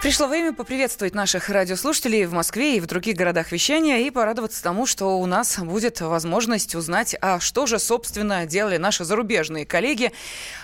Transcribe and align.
Пришло 0.00 0.28
время 0.28 0.54
поприветствовать 0.54 1.14
наших 1.14 1.50
радиослушателей 1.50 2.24
в 2.24 2.32
Москве 2.32 2.78
и 2.78 2.80
в 2.80 2.86
других 2.86 3.16
городах 3.16 3.52
вещания 3.52 3.98
и 3.98 4.10
порадоваться 4.10 4.62
тому, 4.62 4.86
что 4.86 5.20
у 5.20 5.26
нас 5.26 5.58
будет 5.58 6.00
возможность 6.00 6.74
узнать, 6.74 7.14
а 7.20 7.38
что 7.38 7.66
же, 7.66 7.78
собственно, 7.78 8.46
делали 8.46 8.78
наши 8.78 9.04
зарубежные 9.04 9.66
коллеги, 9.66 10.12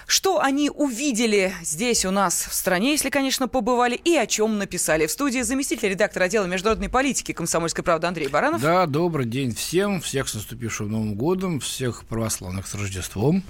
что 0.07 0.41
они 0.41 0.71
увидели 0.71 1.53
здесь 1.63 2.07
у 2.07 2.11
нас 2.11 2.47
в 2.49 2.55
стране, 2.55 2.93
если, 2.93 3.11
конечно, 3.11 3.47
побывали, 3.47 3.97
и 3.97 4.17
о 4.17 4.27
чем 4.27 4.57
написали. 4.57 5.07
В 5.07 5.11
студии 5.11 5.43
заместитель 5.43 5.91
редактора 5.91 6.25
отдела 6.25 6.47
международной 6.47 6.89
политики 6.89 7.33
«Комсомольской 7.33 7.85
правды» 7.85 8.07
Андрей 8.07 8.29
Баранов. 8.29 8.63
Да, 8.63 8.87
добрый 8.87 9.27
день 9.27 9.55
всем, 9.55 10.01
всех 10.01 10.31
с 10.31 10.35
наступившим 10.35 10.91
Новым 10.91 11.15
годом, 11.15 11.61
всех 11.61 12.07
православных 12.07 12.67
с 12.67 12.75
Рождеством. 12.75 13.45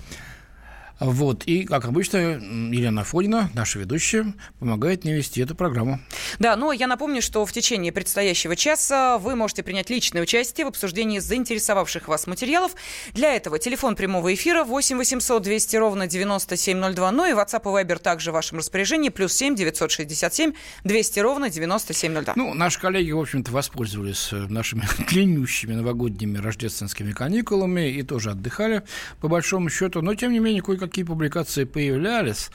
Вот. 0.99 1.45
И, 1.45 1.65
как 1.65 1.85
обычно, 1.85 2.17
Елена 2.17 3.05
Фонина, 3.05 3.51
наша 3.55 3.79
ведущая, 3.79 4.35
помогает 4.59 5.05
мне 5.05 5.15
вести 5.15 5.43
эту 5.43 5.55
программу. 5.55 6.01
Да, 6.39 6.57
но 6.57 6.73
я 6.73 6.87
напомню, 6.87 7.21
что 7.21 7.45
в 7.45 7.53
течение 7.53 7.93
предстоящего 7.93 8.57
часа 8.57 9.19
вы 9.19 9.37
можете 9.37 9.63
принять 9.63 9.91
личное 9.91 10.23
участие 10.23 10.65
в 10.65 10.69
обсуждении 10.69 11.19
заинтересовавших 11.19 12.09
вас 12.09 12.27
материалов. 12.27 12.73
Для 13.13 13.35
этого 13.35 13.59
телефон 13.59 13.95
прямого 13.95 14.33
эфира 14.35 14.65
8 14.65 14.97
800 14.97 15.43
200 15.43 15.77
ровно 15.77 16.07
9702. 16.07 17.13
Ну 17.13 17.27
и 17.27 17.33
WhatsApp 17.33 17.63
и 17.63 17.85
Viber 17.85 17.99
также 17.99 18.31
в 18.31 18.35
вашем 18.35 18.59
распоряжении. 18.59 19.11
Плюс 19.11 19.33
7 19.35 19.55
967 19.55 20.53
200 20.85 21.21
ровно 21.21 21.51
9702. 21.51 22.35
Ну, 22.37 22.55
наши 22.55 22.81
коллеги, 22.81 23.11
в 23.11 23.21
общем-то, 23.21 23.53
воспользовались 23.53 24.33
э, 24.33 24.37
нашими 24.49 24.85
длиннющими 25.11 25.75
новогодними 25.75 26.39
рождественскими 26.39 27.13
каникулами 27.13 27.91
и 27.91 28.03
тоже 28.03 28.31
отдыхали, 28.31 28.83
по 29.21 29.29
большому 29.29 29.69
счету. 29.69 30.01
Но, 30.01 30.15
тем 30.15 30.33
не 30.33 30.38
менее, 30.38 30.63
кое 30.63 30.77
какие 30.87 31.04
публикации 31.04 31.65
появлялись, 31.65 32.51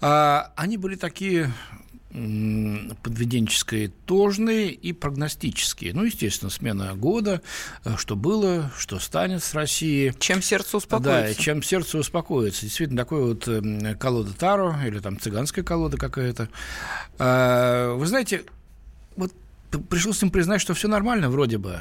а, 0.00 0.52
они 0.56 0.76
были 0.76 0.96
такие 0.96 1.52
подведенческие 2.12 3.92
тожные 4.04 4.72
и 4.72 4.92
прогностические. 4.92 5.94
Ну, 5.94 6.02
естественно, 6.02 6.50
смена 6.50 6.94
года, 6.96 7.40
э, 7.84 7.94
что 7.96 8.16
было, 8.16 8.72
что 8.76 8.98
станет 8.98 9.44
с 9.44 9.54
Россией. 9.54 10.12
Чем 10.18 10.42
сердце 10.42 10.78
успокоится. 10.78 11.36
Да, 11.36 11.42
чем 11.42 11.62
сердце 11.62 11.98
успокоится. 11.98 12.62
Действительно, 12.62 13.02
такой 13.02 13.22
вот 13.22 13.46
эм, 13.46 13.96
колода 13.96 14.32
Таро 14.32 14.74
или 14.84 14.98
там 14.98 15.20
цыганская 15.20 15.64
колода 15.64 15.98
какая-то. 15.98 16.48
А, 17.20 17.94
вы 17.94 18.04
знаете, 18.06 18.42
вот 19.14 19.32
пришлось 19.88 20.20
им 20.22 20.30
признать, 20.30 20.60
что 20.60 20.74
все 20.74 20.88
нормально 20.88 21.30
вроде 21.30 21.58
бы, 21.58 21.80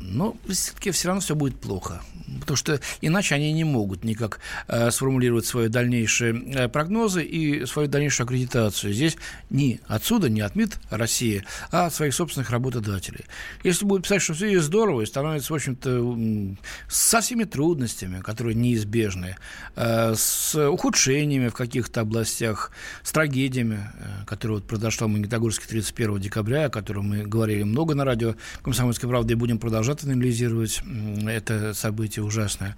но 0.00 0.36
все-таки 0.48 0.90
все 0.90 1.08
равно 1.08 1.20
все 1.20 1.34
будет 1.34 1.60
плохо 1.60 2.00
потому 2.38 2.56
что 2.56 2.80
иначе 3.00 3.34
они 3.34 3.52
не 3.52 3.64
могут 3.64 4.04
никак 4.04 4.40
э, 4.68 4.90
сформулировать 4.90 5.46
свои 5.46 5.68
дальнейшие 5.68 6.42
э, 6.54 6.68
прогнозы 6.68 7.22
и 7.22 7.66
свою 7.66 7.88
дальнейшую 7.88 8.24
аккредитацию. 8.26 8.92
Здесь 8.92 9.16
ни 9.50 9.80
отсюда, 9.86 10.28
ни 10.28 10.40
от 10.40 10.54
МИД 10.54 10.78
России, 10.90 11.44
а 11.72 11.86
от 11.86 11.94
своих 11.94 12.14
собственных 12.14 12.50
работодателей. 12.50 13.24
Если 13.64 13.84
будет 13.84 14.02
писать, 14.02 14.22
что 14.22 14.34
все 14.34 14.60
здорово 14.60 15.02
и 15.02 15.06
становится, 15.06 15.52
в 15.52 15.56
общем-то, 15.56 16.56
со 16.88 17.20
всеми 17.20 17.44
трудностями, 17.44 18.20
которые 18.20 18.54
неизбежны, 18.54 19.36
э, 19.76 20.14
с 20.16 20.54
ухудшениями 20.68 21.48
в 21.48 21.54
каких-то 21.54 22.02
областях, 22.02 22.70
с 23.02 23.12
трагедиями, 23.12 23.90
э, 23.98 24.24
которые 24.26 24.58
вот 24.58 24.66
произошла 24.66 25.06
в 25.06 25.10
Магнитогорске 25.10 25.66
31 25.66 26.20
декабря, 26.20 26.66
о 26.66 26.70
котором 26.70 27.08
мы 27.08 27.22
говорили 27.24 27.62
много 27.62 27.94
на 27.94 28.04
радио 28.04 28.34
«Комсомольской 28.62 29.08
правды» 29.08 29.32
и 29.32 29.36
будем 29.36 29.58
продолжать 29.58 29.89
анализировать 30.02 30.82
это 31.26 31.74
событие 31.74 32.24
ужасное. 32.24 32.76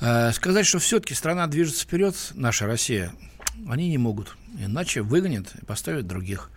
Э, 0.00 0.32
сказать, 0.32 0.66
что 0.66 0.78
все-таки 0.78 1.14
страна 1.14 1.46
движется 1.46 1.84
вперед, 1.84 2.16
наша 2.34 2.66
Россия, 2.66 3.12
они 3.68 3.88
не 3.88 3.98
могут. 3.98 4.36
Иначе 4.58 5.02
выгонят 5.02 5.54
и 5.60 5.64
поставят 5.64 6.06
других. 6.06 6.50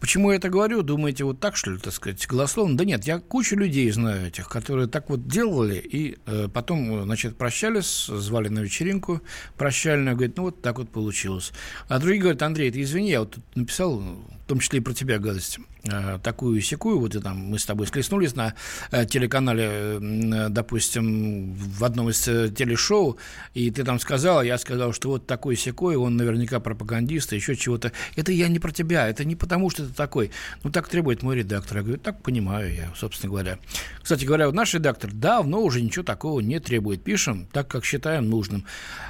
Почему 0.00 0.30
я 0.30 0.38
это 0.38 0.48
говорю? 0.48 0.82
Думаете, 0.82 1.24
вот 1.24 1.40
так, 1.40 1.56
что 1.56 1.72
ли, 1.72 1.78
так 1.78 1.92
сказать, 1.92 2.26
голословно? 2.26 2.76
Да 2.76 2.86
нет, 2.86 3.04
я 3.04 3.18
кучу 3.18 3.54
людей 3.54 3.90
знаю 3.90 4.28
этих, 4.28 4.48
которые 4.48 4.88
так 4.88 5.10
вот 5.10 5.28
делали, 5.28 5.74
и 5.74 6.16
э, 6.24 6.48
потом, 6.52 7.04
значит, 7.04 7.36
прощались, 7.36 8.06
звали 8.06 8.48
на 8.48 8.60
вечеринку 8.60 9.20
прощальную, 9.58 10.16
говорит, 10.16 10.38
ну 10.38 10.44
вот 10.44 10.62
так 10.62 10.78
вот 10.78 10.88
получилось. 10.88 11.52
А 11.88 11.98
другие 11.98 12.22
говорят, 12.22 12.42
Андрей, 12.42 12.70
ты 12.70 12.80
извини, 12.80 13.10
я 13.10 13.20
вот 13.20 13.32
тут 13.32 13.44
написал 13.54 14.02
том 14.50 14.58
числе 14.58 14.80
и 14.80 14.82
про 14.82 14.92
тебя 14.92 15.20
гадость, 15.20 15.60
э, 15.84 16.18
такую 16.24 16.60
секую, 16.60 16.98
вот 16.98 17.14
и 17.14 17.20
там 17.20 17.38
мы 17.38 17.58
с 17.60 17.64
тобой 17.64 17.86
склеснулись 17.86 18.34
на 18.34 18.54
э, 18.90 19.06
телеканале, 19.06 19.70
э, 19.70 20.48
допустим, 20.50 21.54
в 21.54 21.84
одном 21.84 22.10
из 22.10 22.22
телешоу, 22.22 23.16
и 23.54 23.70
ты 23.70 23.84
там 23.84 24.00
сказал, 24.00 24.42
я 24.42 24.58
сказал, 24.58 24.92
что 24.92 25.10
вот 25.10 25.28
такой 25.28 25.54
секой, 25.54 25.94
он 25.94 26.16
наверняка 26.16 26.58
пропагандист, 26.58 27.32
еще 27.32 27.54
чего-то. 27.54 27.92
Это 28.16 28.32
я 28.32 28.48
не 28.48 28.58
про 28.58 28.72
тебя, 28.72 29.08
это 29.08 29.24
не 29.24 29.36
потому, 29.36 29.70
что 29.70 29.86
ты 29.86 29.94
такой. 29.94 30.32
Ну, 30.64 30.70
так 30.72 30.88
требует 30.88 31.22
мой 31.22 31.36
редактор. 31.36 31.76
Я 31.76 31.82
говорю, 31.84 32.00
так 32.00 32.20
понимаю 32.20 32.74
я, 32.74 32.92
собственно 32.96 33.30
говоря. 33.30 33.58
Кстати 34.02 34.24
говоря, 34.24 34.46
вот 34.46 34.54
наш 34.56 34.74
редактор 34.74 35.12
давно 35.12 35.62
уже 35.62 35.80
ничего 35.80 36.04
такого 36.04 36.40
не 36.40 36.58
требует. 36.58 37.04
Пишем 37.04 37.46
так, 37.52 37.68
как 37.68 37.84
считаем 37.84 38.28
нужным. 38.28 38.64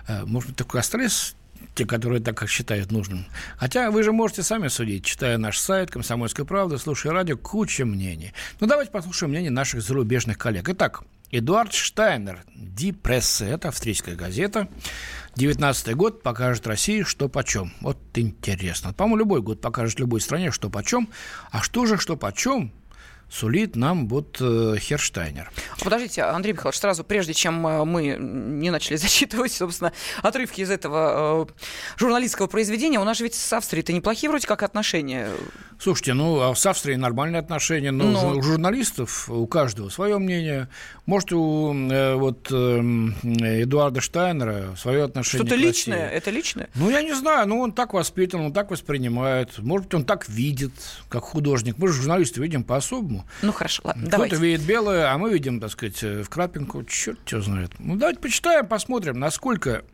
Может 0.07 0.51
быть, 0.51 0.57
такой 0.59 0.81
остались 0.81 1.35
те, 1.75 1.87
которые 1.87 2.21
так 2.21 2.49
считают 2.49 2.91
нужным. 2.91 3.27
Хотя 3.57 3.91
вы 3.91 4.03
же 4.03 4.13
можете 4.13 4.43
сами 4.43 4.69
судить, 4.69 5.05
читая 5.05 5.39
наш 5.39 5.59
сайт 5.59 5.91
«Комсомольская 5.91 6.47
правда», 6.47 6.79
слушая 6.79 7.13
радио, 7.13 7.37
куча 7.37 7.85
мнений. 7.85 8.33
Ну, 8.61 8.67
давайте 8.67 8.91
послушаем 8.91 9.31
мнение 9.31 9.51
наших 9.51 9.83
зарубежных 9.83 10.39
коллег. 10.39 10.69
Итак, 10.69 11.03
Эдуард 11.31 11.73
Штайнер, 11.73 12.45
«Ди 12.55 12.93
Прессе», 12.93 13.47
это 13.47 13.69
австрийская 13.69 14.17
газета. 14.17 14.69
19 15.37 15.95
год 15.95 16.23
покажет 16.23 16.67
России, 16.67 17.03
что 17.03 17.29
почем. 17.29 17.73
Вот 17.81 17.99
интересно. 18.15 18.93
По-моему, 18.93 19.17
любой 19.19 19.43
год 19.43 19.61
покажет 19.61 20.01
любой 20.01 20.21
стране, 20.21 20.51
что 20.51 20.71
почем. 20.71 21.09
А 21.53 21.63
что 21.63 21.87
же, 21.87 21.99
что 21.99 22.17
почем, 22.17 22.73
сулит 23.31 23.77
нам 23.77 24.09
вот 24.09 24.39
э, 24.41 24.75
Херштайнер. 24.79 25.51
Подождите, 25.83 26.23
Андрей 26.23 26.53
Михайлович, 26.53 26.79
сразу, 26.79 27.05
прежде 27.05 27.33
чем 27.33 27.67
э, 27.67 27.85
мы 27.85 28.17
не 28.19 28.71
начали 28.71 28.97
зачитывать, 28.97 29.53
собственно, 29.53 29.93
отрывки 30.23 30.61
из 30.61 30.71
этого 30.71 31.47
э, 31.49 31.53
журналистского 31.99 32.49
произведения, 32.49 32.99
у 32.99 33.05
нас 33.05 33.19
же 33.19 33.25
ведь 33.25 33.35
с 33.35 33.53
Австрией-то 33.53 33.93
неплохие 33.93 34.31
вроде 34.31 34.47
как 34.47 34.63
отношения. 34.63 35.29
Слушайте, 35.79 36.13
ну, 36.13 36.41
а 36.41 36.55
с 36.55 36.67
Австрией 36.67 36.99
нормальные 36.99 37.41
отношения, 37.41 37.91
но, 37.91 38.05
но... 38.05 38.37
у 38.37 38.43
журналистов, 38.43 39.31
у 39.31 39.47
каждого 39.47 39.89
свое 39.89 40.19
мнение. 40.19 40.69
Может, 41.07 41.33
у 41.33 41.73
э, 41.75 42.15
вот 42.17 42.49
э, 42.51 42.81
Эдуарда 43.63 44.01
Штайнера 44.01 44.75
свое 44.77 45.05
отношение 45.05 45.47
Что-то 45.47 45.61
личное? 45.61 46.11
Это 46.11 46.31
личное? 46.31 46.69
Ну, 46.75 46.91
я 46.91 47.03
не 47.03 47.15
знаю, 47.15 47.49
ну, 47.49 47.61
он 47.61 47.73
так 47.73 47.95
воспитан, 47.95 48.41
он 48.43 48.53
так 48.53 48.71
воспринимает. 48.71 49.59
Может 49.59 49.87
быть, 49.87 49.95
он 49.95 50.05
так 50.05 50.29
видит, 50.29 50.73
как 51.09 51.23
художник. 51.23 51.79
Мы 51.79 51.89
же 51.89 51.95
журналисты 51.95 52.43
видим 52.43 52.63
по-особому. 52.63 53.20
Ну, 53.43 53.53
хорошо, 53.53 53.83
ладно, 53.85 54.03
Кто-то 54.03 54.17
давайте. 54.17 54.37
видит 54.37 54.63
белое, 54.67 55.13
а 55.13 55.19
мы 55.19 55.33
видим, 55.33 55.61
так 55.61 55.71
сказать, 55.71 56.03
в 56.03 56.29
крапинку. 56.29 56.85
Черт 56.85 57.19
что 57.25 57.41
знает. 57.41 57.73
Ну, 57.79 57.97
давайте 57.97 58.21
почитаем, 58.21 58.67
посмотрим, 58.67 59.19
насколько 59.19 59.85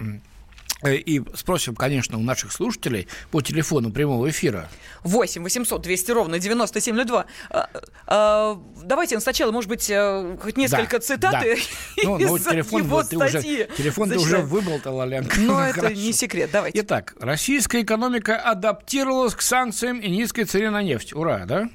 Э, 0.82 0.94
и 0.94 1.22
спросим, 1.34 1.74
конечно, 1.74 2.18
у 2.18 2.22
наших 2.22 2.52
слушателей 2.52 3.08
по 3.30 3.40
телефону 3.40 3.90
прямого 3.90 4.28
эфира. 4.28 4.68
8 5.04 5.42
800 5.42 5.80
200 5.80 6.10
ровно 6.10 6.38
9702. 6.38 7.24
А, 7.50 7.70
а, 8.06 8.62
давайте 8.82 9.18
сначала, 9.20 9.52
может 9.52 9.70
быть, 9.70 9.88
э, 9.88 10.36
хоть 10.42 10.58
несколько 10.58 10.98
да, 10.98 11.00
цитат 11.00 11.32
да. 11.32 11.42
ну, 12.04 12.18
ну, 12.18 12.38
телефон, 12.38 12.82
его 12.82 13.02
ты 13.02 13.16
уже, 13.16 13.40
телефон 13.40 14.10
ты 14.10 14.18
уже 14.18 14.38
выболтал, 14.38 15.06
Ленка. 15.08 15.36
Но 15.40 15.62
это 15.62 15.94
не 15.94 16.12
секрет, 16.12 16.50
давайте. 16.52 16.80
Итак, 16.80 17.14
российская 17.20 17.82
экономика 17.82 18.36
адаптировалась 18.36 19.34
к 19.34 19.40
санкциям 19.40 19.98
и 19.98 20.10
низкой 20.10 20.44
цене 20.44 20.70
на 20.70 20.82
нефть. 20.82 21.14
Ура, 21.14 21.46
да? 21.46 21.70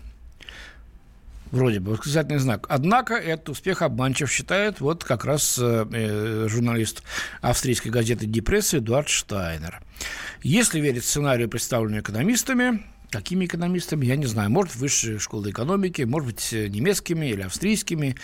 Вроде 1.52 1.82
бы 1.82 1.92
восклицательный 1.92 2.40
знак. 2.40 2.66
Однако 2.70 3.16
этот 3.16 3.50
успех 3.50 3.82
обманчив 3.82 4.32
считает 4.32 4.80
вот 4.80 5.04
как 5.04 5.26
раз 5.26 5.60
э, 5.62 5.86
э 5.92 6.48
журналист 6.48 7.04
австрийской 7.42 7.92
газеты 7.92 8.26
«Депресса» 8.26 8.78
Эдуард 8.78 9.10
Штайнер. 9.10 9.82
Если 10.44 10.80
верить 10.80 11.04
сценарию, 11.04 11.50
представленному 11.50 12.02
экономистами, 12.02 12.84
Какими 13.12 13.46
экономистами, 13.46 14.06
я 14.06 14.16
не 14.16 14.26
знаю. 14.26 14.50
Может, 14.50 14.76
высшие 14.76 15.20
школы 15.20 15.52
экономики, 15.52 16.04
может 16.04 16.28
быть, 16.28 16.52
немецкими 16.54 17.26
или 17.26 17.42
австрийскими. 17.42 18.16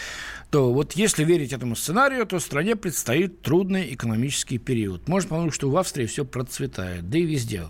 То 0.50 0.72
вот 0.72 0.94
если 0.94 1.26
верить 1.26 1.52
этому 1.52 1.76
сценарию, 1.76 2.26
то 2.26 2.40
стране 2.40 2.78
предстоит 2.78 3.42
трудный 3.42 3.94
экономический 3.94 4.58
период. 4.58 5.10
Можно 5.10 5.30
подумать, 5.30 5.54
что 5.54 5.70
в 5.70 5.76
Австрии 5.76 6.06
все 6.06 6.24
процветает, 6.24 7.10
да 7.10 7.18
и 7.18 7.24
везде. 7.24 7.66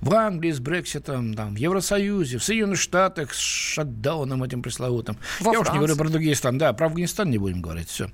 В 0.00 0.14
Англии 0.14 0.52
с 0.52 0.60
Брекситом, 0.60 1.34
там, 1.34 1.54
в 1.54 1.58
Евросоюзе, 1.58 2.38
в 2.38 2.44
Соединенных 2.44 2.78
Штатах 2.78 3.34
с 3.34 3.38
шатдауном 3.38 4.44
этим 4.44 4.62
пресловутым. 4.62 5.18
Во 5.40 5.52
я 5.52 5.58
Франции. 5.58 5.70
уж 5.70 5.72
не 5.72 5.78
говорю 5.78 5.96
про 5.96 6.08
другие 6.08 6.36
страны. 6.36 6.60
Да, 6.60 6.72
про 6.72 6.86
Афганистан 6.86 7.28
не 7.30 7.38
будем 7.38 7.62
говорить. 7.62 7.88
Все. 7.88 8.12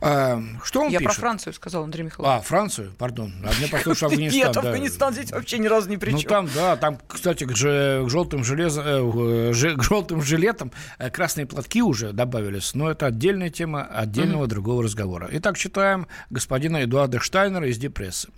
А, 0.00 0.40
что 0.64 0.82
он 0.82 0.90
Я 0.92 0.98
пишет? 0.98 1.14
про 1.14 1.20
Францию 1.20 1.52
сказал, 1.54 1.84
Андрей 1.84 2.02
Михайлович. 2.04 2.40
А, 2.40 2.42
Францию, 2.42 2.92
пардон. 2.98 3.32
А 3.44 3.50
мне 3.58 3.68
послушал 3.68 4.08
Афганистан. 4.10 4.38
Нет. 4.48 4.56
Афганистан 4.56 5.12
здесь 5.12 5.30
вообще 5.32 5.58
ни 5.58 5.66
разу 5.66 5.88
не 5.88 5.96
при 5.96 6.10
Ну 6.12 6.20
там, 6.22 6.48
да, 6.54 6.76
там, 6.76 6.98
кстати, 7.08 7.44
к, 7.44 7.54
же- 7.56 8.04
к 8.06 8.10
желтым 8.10 8.44
железам, 8.44 8.84
э, 8.86 9.52
к 9.76 9.82
желтым 9.82 10.22
жилетам 10.22 10.72
э, 10.98 11.10
красные 11.10 11.46
платки 11.46 11.82
уже 11.82 12.12
добавились, 12.12 12.74
но 12.74 12.90
это 12.90 13.06
отдельная 13.06 13.50
тема 13.50 13.84
отдельного 13.84 14.46
другого 14.46 14.82
разговора. 14.82 15.28
Итак, 15.32 15.56
читаем 15.56 16.06
господина 16.30 16.78
Эдуарда 16.84 17.20
Штайнера 17.20 17.68
из 17.68 17.78
Депрессы. 17.78 18.28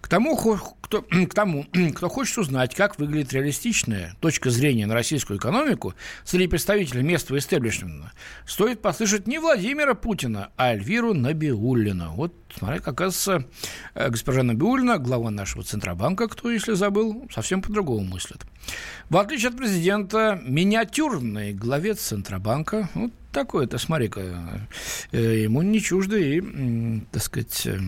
К 0.00 0.08
тому, 0.08 0.36
кто, 0.36 1.02
к 1.28 1.34
тому, 1.34 1.66
кто 1.94 2.08
хочет 2.08 2.36
узнать, 2.38 2.74
как 2.74 2.98
выглядит 2.98 3.32
реалистичная 3.32 4.14
точка 4.20 4.50
зрения 4.50 4.86
на 4.86 4.94
российскую 4.94 5.38
экономику 5.38 5.94
среди 6.24 6.46
представителей 6.46 7.02
местного 7.02 7.38
истеблишмента, 7.38 8.12
стоит 8.46 8.82
послушать 8.82 9.26
не 9.26 9.38
Владимира 9.38 9.94
Путина, 9.94 10.50
а 10.56 10.72
Эльвиру 10.72 11.14
Набиуллину. 11.14 12.12
Вот, 12.16 12.34
смотри, 12.54 12.80
оказывается, 12.84 13.46
э, 13.94 14.10
госпожа 14.10 14.42
Набиуллина, 14.42 14.98
глава 14.98 15.30
нашего 15.30 15.64
Центробанка, 15.64 16.28
кто, 16.28 16.50
если 16.50 16.74
забыл, 16.74 17.26
совсем 17.32 17.62
по-другому 17.62 18.04
мыслит. 18.04 18.42
В 19.08 19.16
отличие 19.16 19.50
от 19.50 19.56
президента, 19.56 20.40
миниатюрный 20.44 21.52
главец 21.54 22.00
Центробанка, 22.00 22.90
вот 22.94 23.10
такой 23.32 23.64
это, 23.64 23.78
смотри-ка, 23.78 24.66
э, 25.12 25.42
ему 25.42 25.62
не 25.62 25.80
чужды 25.80 26.36
и, 26.36 27.00
так 27.10 27.22
сказать, 27.22 27.66
э, 27.66 27.78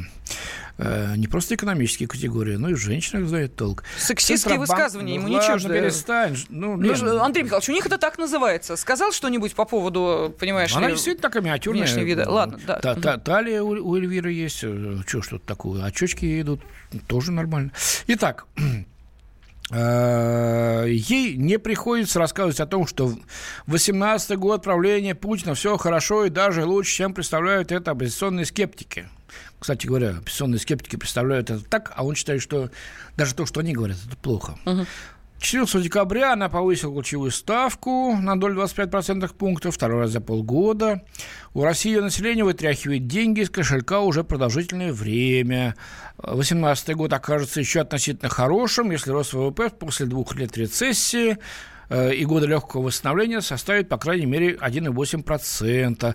не 0.79 1.27
просто 1.27 1.55
экономические 1.55 2.07
категории, 2.07 2.57
но 2.57 2.69
и 2.69 2.75
в 2.75 2.77
женщинах 2.79 3.27
знает 3.29 3.57
толк. 3.57 3.83
Сексистские 3.99 4.57
Центробанк- 4.57 4.61
высказывания 4.61 5.15
ему 5.15 5.29
ну, 5.29 5.41
не 5.41 5.47
чужды. 5.47 5.69
перестань. 5.71 6.37
Ну, 6.51 6.77
Ну, 6.77 6.83
Лен, 6.83 6.97
ж- 6.97 7.03
Андрей 7.21 7.45
Михайлович, 7.45 7.69
у 7.71 7.73
них 7.73 7.87
это 7.87 7.97
так 7.99 8.19
называется. 8.19 8.77
Сказал 8.77 9.13
что-нибудь 9.13 9.55
по 9.55 9.65
поводу, 9.65 10.35
понимаешь 10.39 10.75
Она 10.77 10.89
ли, 10.89 10.95
действительно 10.95 11.23
такая 11.23 11.43
миниатюрная. 11.43 11.87
вида. 12.03 12.31
Ладно, 12.31 12.61
да. 12.67 12.79
Та- 12.79 12.95
та- 12.95 13.17
талия 13.17 13.63
у, 13.63 13.69
у 13.71 13.97
Эльвиры 13.97 14.33
есть. 14.33 14.57
Что 14.59 15.23
что-то 15.23 15.47
такое? 15.47 15.83
Очечки 15.85 16.25
ей 16.27 16.43
идут. 16.43 16.61
Тоже 17.07 17.33
нормально. 17.33 17.71
Итак, 18.09 18.47
э, 19.71 20.87
ей 20.89 21.37
не 21.37 21.59
приходится 21.59 22.19
рассказывать 22.19 22.61
о 22.61 22.67
том, 22.67 22.87
что 22.87 23.09
в 23.09 23.19
18 23.67 24.37
год 24.39 24.63
правления 24.63 25.15
Путина 25.15 25.55
все 25.55 25.77
хорошо 25.77 26.25
и 26.27 26.31
даже 26.31 26.65
лучше, 26.65 26.95
чем 26.95 27.15
представляют 27.15 27.73
это 27.73 27.93
оппозиционные 27.93 28.45
скептики. 28.45 29.09
Кстати 29.67 29.89
говоря, 29.89 30.11
оппозиционные 30.11 30.61
скептики 30.61 30.95
представляют 30.95 31.51
это 31.51 31.61
так, 31.69 31.93
а 31.97 32.05
он 32.05 32.15
считает, 32.15 32.41
что 32.41 32.71
даже 33.17 33.35
то, 33.35 33.47
что 33.47 33.59
они 33.59 33.73
говорят, 33.73 33.97
это 34.07 34.17
плохо. 34.17 34.57
14 35.41 35.83
декабря 35.83 36.35
она 36.35 36.49
повысила 36.49 36.95
ключевую 36.95 37.33
ставку 37.33 38.17
на 38.17 38.39
долю 38.39 38.63
25% 38.63 39.35
пунктов, 39.35 39.75
второй 39.75 40.03
раз 40.03 40.13
за 40.13 40.21
полгода. 40.21 41.03
У 41.53 41.65
России 41.65 41.91
ее 41.91 42.01
население 42.01 42.45
вытряхивает 42.45 43.09
деньги 43.09 43.41
из 43.41 43.51
кошелька 43.51 44.03
уже 44.03 44.23
продолжительное 44.23 44.93
время. 44.93 45.75
2018 46.19 46.95
год 46.95 47.13
окажется 47.13 47.59
еще 47.59 47.81
относительно 47.81 48.29
хорошим, 48.29 48.93
если 48.93 49.11
рост 49.11 49.33
ВВП 49.33 49.71
после 49.71 50.07
двух 50.07 50.37
лет 50.37 50.57
рецессии 50.57 51.39
и 51.91 52.25
года 52.25 52.47
легкого 52.47 52.83
восстановления 52.83 53.41
составит, 53.41 53.89
по 53.89 53.99
крайней 53.99 54.27
мере, 54.27 54.55
1,8%. 54.55 56.15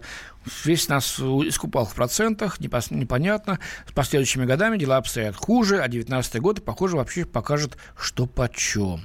Весь 0.66 0.88
нас 0.90 1.20
искупал 1.20 1.86
в 1.86 1.94
процентах, 1.96 2.60
непонятно. 2.60 3.60
С 3.88 3.92
последующими 3.92 4.46
годами 4.46 4.78
дела 4.78 4.98
обстоят 4.98 5.36
хуже, 5.36 5.78
а 5.78 5.88
2019 5.88 6.42
год, 6.42 6.66
похоже, 6.66 6.98
вообще 6.98 7.26
покажет, 7.26 7.78
что 7.98 8.26
почем. 8.26 9.02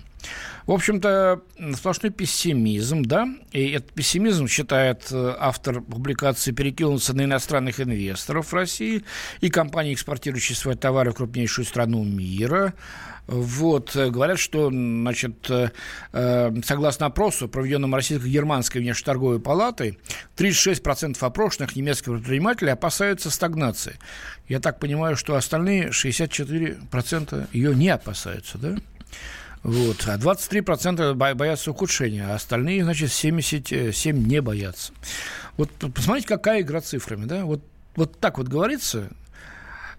В 0.66 0.72
общем-то, 0.72 1.42
сплошной 1.76 2.10
пессимизм, 2.10 3.02
да, 3.02 3.28
и 3.52 3.70
этот 3.70 3.92
пессимизм, 3.92 4.48
считает 4.48 5.06
э, 5.12 5.36
автор 5.38 5.80
публикации, 5.80 6.50
перекинулся 6.50 7.14
на 7.14 7.22
иностранных 7.22 7.80
инвесторов 7.80 8.48
в 8.48 8.52
России 8.52 9.04
и 9.40 9.48
компании, 9.48 9.94
экспортирующие 9.94 10.56
свои 10.56 10.74
товары 10.74 11.12
в 11.12 11.14
крупнейшую 11.14 11.66
страну 11.66 12.02
мира. 12.02 12.74
Вот, 13.28 13.94
э, 13.94 14.10
говорят, 14.10 14.40
что, 14.40 14.68
значит, 14.70 15.48
э, 15.50 15.70
согласно 16.64 17.06
опросу, 17.06 17.48
проведенному 17.48 17.94
российско-германской 17.94 18.80
внешнеторговой 18.80 19.38
палатой, 19.38 20.00
36% 20.36 21.22
опрошенных 21.22 21.76
немецких 21.76 22.12
предпринимателей 22.12 22.72
опасаются 22.72 23.30
стагнации. 23.30 24.00
Я 24.48 24.58
так 24.58 24.80
понимаю, 24.80 25.16
что 25.16 25.36
остальные 25.36 25.90
64% 25.90 27.48
ее 27.52 27.72
не 27.72 27.90
опасаются, 27.90 28.58
да? 28.58 28.76
Вот. 29.66 30.04
А 30.06 30.16
23% 30.16 31.14
бо- 31.14 31.34
боятся 31.34 31.72
ухудшения, 31.72 32.24
а 32.30 32.34
остальные, 32.36 32.84
значит, 32.84 33.12
77 33.12 34.16
не 34.26 34.40
боятся. 34.40 34.92
Вот 35.56 35.70
посмотрите, 35.92 36.28
какая 36.28 36.60
игра 36.60 36.80
цифрами, 36.80 37.24
да? 37.24 37.44
Вот, 37.44 37.64
вот 37.96 38.20
так 38.20 38.38
вот 38.38 38.46
говорится. 38.46 39.10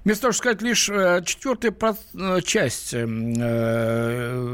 Вместо 0.06 0.22
того, 0.22 0.32
чтобы 0.32 0.56
сказать 0.56 0.62
лишь 0.62 0.90
э, 0.90 1.22
четвертая 1.26 1.76
э, 2.14 2.40
часть 2.46 2.94
э, 2.94 3.06
э, 3.06 4.54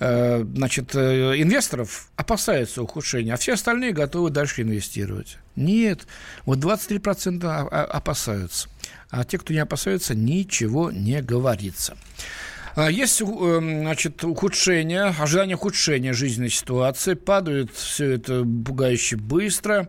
э, 0.00 0.44
значит, 0.56 0.96
э, 0.96 1.34
инвесторов 1.40 2.08
опасается 2.16 2.82
ухудшения, 2.82 3.34
а 3.34 3.36
все 3.36 3.52
остальные 3.52 3.92
готовы 3.92 4.30
дальше 4.30 4.62
инвестировать. 4.62 5.38
Нет, 5.54 6.08
вот 6.44 6.58
23% 6.58 7.44
о- 7.44 7.68
о- 7.68 7.84
опасаются. 7.84 8.68
А 9.10 9.22
те, 9.24 9.38
кто 9.38 9.52
не 9.52 9.60
опасаются, 9.60 10.14
ничего 10.16 10.90
не 10.90 11.22
говорится. 11.22 11.96
А, 12.74 12.90
Есть 12.90 13.20
э, 13.20 13.24
значит, 13.24 14.24
ухудшение, 14.24 15.04
ожидание 15.18 15.56
ухудшения 15.56 16.12
жизненной 16.12 16.50
ситуации, 16.50 17.14
падает 17.14 17.70
все 17.72 18.12
это 18.12 18.42
пугающе 18.42 19.16
быстро. 19.16 19.88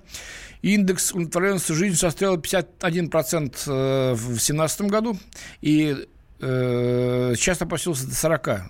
Индекс 0.61 1.11
удовлетворенности 1.11 1.73
жизнью 1.73 1.97
составил 1.97 2.37
51% 2.37 3.55
э, 3.67 4.13
в 4.13 4.27
2017 4.27 4.81
году 4.81 5.17
и 5.61 6.07
э, 6.39 7.33
сейчас 7.37 7.61
опустился 7.61 8.05
до 8.05 8.13
40%. 8.13 8.61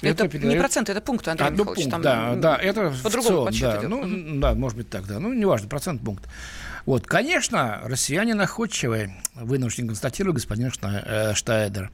Это, 0.00 0.22
не 0.24 0.28
передает- 0.28 0.60
проценты, 0.60 0.92
это 0.92 1.00
пункты, 1.00 1.30
Андрей 1.30 1.48
а, 1.48 1.50
ну, 1.50 1.56
Михайлович. 1.56 1.82
пункт, 1.82 1.90
там, 1.90 2.02
да, 2.02 2.32
м, 2.34 2.40
да, 2.40 2.56
это 2.56 2.94
по-другому 3.02 3.46
подсчет 3.46 3.62
да, 3.62 3.78
идет. 3.78 3.88
ну, 3.90 4.40
да, 4.40 4.54
может 4.54 4.78
быть 4.78 4.88
так, 4.88 5.06
да, 5.06 5.18
ну, 5.18 5.32
неважно, 5.32 5.68
процент 5.68 6.02
пункт. 6.02 6.24
Вот, 6.88 7.06
конечно, 7.06 7.82
россияне 7.84 8.32
находчивые, 8.32 9.14
вынужден 9.34 9.88
констатировать 9.88 10.36
господин 10.36 10.72
э, 10.72 11.34
Штайдер. 11.34 11.90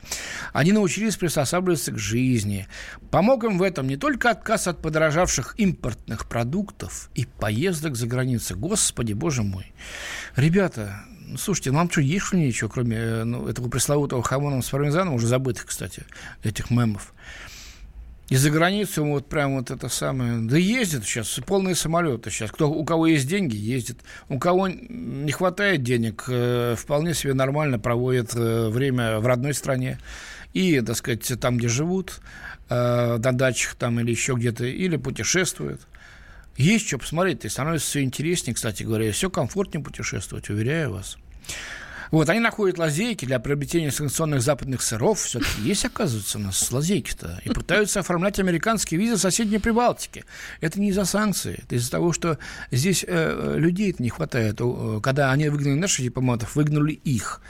Они 0.53 0.71
научились 0.71 1.17
приспосабливаться 1.17 1.91
к 1.91 1.99
жизни. 1.99 2.69
Помог 3.11 3.43
им 3.43 3.59
в 3.59 3.65
этом 3.65 3.89
не 3.89 3.97
только 3.97 4.31
отказ 4.31 4.69
от 4.69 4.81
подорожавших 4.81 5.57
импортных 5.59 6.29
продуктов 6.29 7.11
и 7.17 7.25
поездок 7.25 7.97
за 7.97 8.07
границу. 8.07 8.57
Господи, 8.57 9.15
боже 9.15 9.43
мой. 9.43 9.73
Ребята, 10.37 11.01
ну, 11.27 11.39
слушайте, 11.39 11.73
нам 11.73 11.91
что, 11.91 12.01
есть 12.01 12.27
что 12.27 12.37
ничего, 12.37 12.71
кроме 12.71 12.97
э, 12.97 13.25
ну, 13.25 13.49
этого 13.49 13.69
пресловутого 13.69 14.23
хамона 14.23 14.63
с 14.63 14.71
пармезаном, 14.71 15.15
уже 15.15 15.27
забытых, 15.27 15.67
кстати, 15.67 16.05
этих 16.45 16.71
мемов. 16.71 17.13
И 18.31 18.37
за 18.37 18.51
границу 18.51 19.05
вот 19.05 19.29
прям 19.29 19.57
вот 19.57 19.71
это 19.71 19.89
самое... 19.89 20.39
Да 20.39 20.57
ездят 20.57 21.05
сейчас, 21.05 21.39
полные 21.47 21.75
самолеты 21.75 22.31
сейчас. 22.31 22.51
Кто, 22.51 22.71
у 22.71 22.85
кого 22.85 23.07
есть 23.07 23.29
деньги, 23.29 23.55
ездит. 23.55 23.99
У 24.31 24.39
кого 24.39 24.69
не 24.69 25.31
хватает 25.31 25.83
денег, 25.83 26.25
э, 26.29 26.75
вполне 26.79 27.13
себе 27.13 27.35
нормально 27.35 27.79
проводит 27.79 28.35
э, 28.35 28.69
время 28.71 29.21
в 29.21 29.27
родной 29.27 29.53
стране. 29.53 29.99
И, 30.55 30.81
так 30.81 30.97
сказать, 30.97 31.33
там, 31.39 31.59
где 31.59 31.69
живут, 31.69 32.21
э, 32.71 33.19
на 33.19 33.33
дачах 33.33 33.75
там 33.75 34.01
или 34.01 34.11
еще 34.11 34.35
где-то, 34.35 34.65
или 34.65 34.97
путешествуют. 34.97 35.83
Есть 36.57 36.87
что 36.87 36.99
посмотреть, 36.99 37.45
и 37.45 37.49
становится 37.49 37.87
все 37.89 38.03
интереснее, 38.03 38.55
кстати 38.55 38.85
говоря, 38.85 39.09
и 39.09 39.11
все 39.11 39.29
комфортнее 39.29 39.85
путешествовать, 39.85 40.49
уверяю 40.49 40.93
вас. 40.93 41.19
Вот, 42.15 42.29
они 42.29 42.39
находят 42.39 42.79
лазейки 42.79 43.25
для 43.25 43.41
приобретения 43.41 43.91
санкционных 43.91 44.41
западных 44.41 44.83
сыров. 44.83 45.19
Все-таки 45.19 45.63
есть, 45.63 45.85
оказывается, 45.85 46.39
у 46.39 46.43
нас 46.43 46.71
лазейки-то. 46.71 47.41
И 47.43 47.49
пытаются 47.53 47.99
оформлять 47.99 48.39
американские 48.39 49.01
визы 49.01 49.17
в 49.17 49.19
соседней 49.19 49.59
Прибалтике. 49.59 50.25
Это 50.61 50.81
не 50.81 50.91
из-за 50.91 51.07
санкций. 51.07 51.59
Это 51.61 51.75
из-за 51.75 51.91
того, 51.91 52.13
что 52.13 52.39
здесь 52.71 53.05
э, 53.05 53.55
людей 53.59 53.97
не 53.99 54.11
хватает. 54.11 54.61
Э, 54.61 55.01
Когда 55.03 55.33
они 55.33 55.49
выгнали 55.49 55.75
наших 55.75 56.05
дипломатов, 56.05 56.55
выгнали 56.55 56.93
их. 56.93 57.41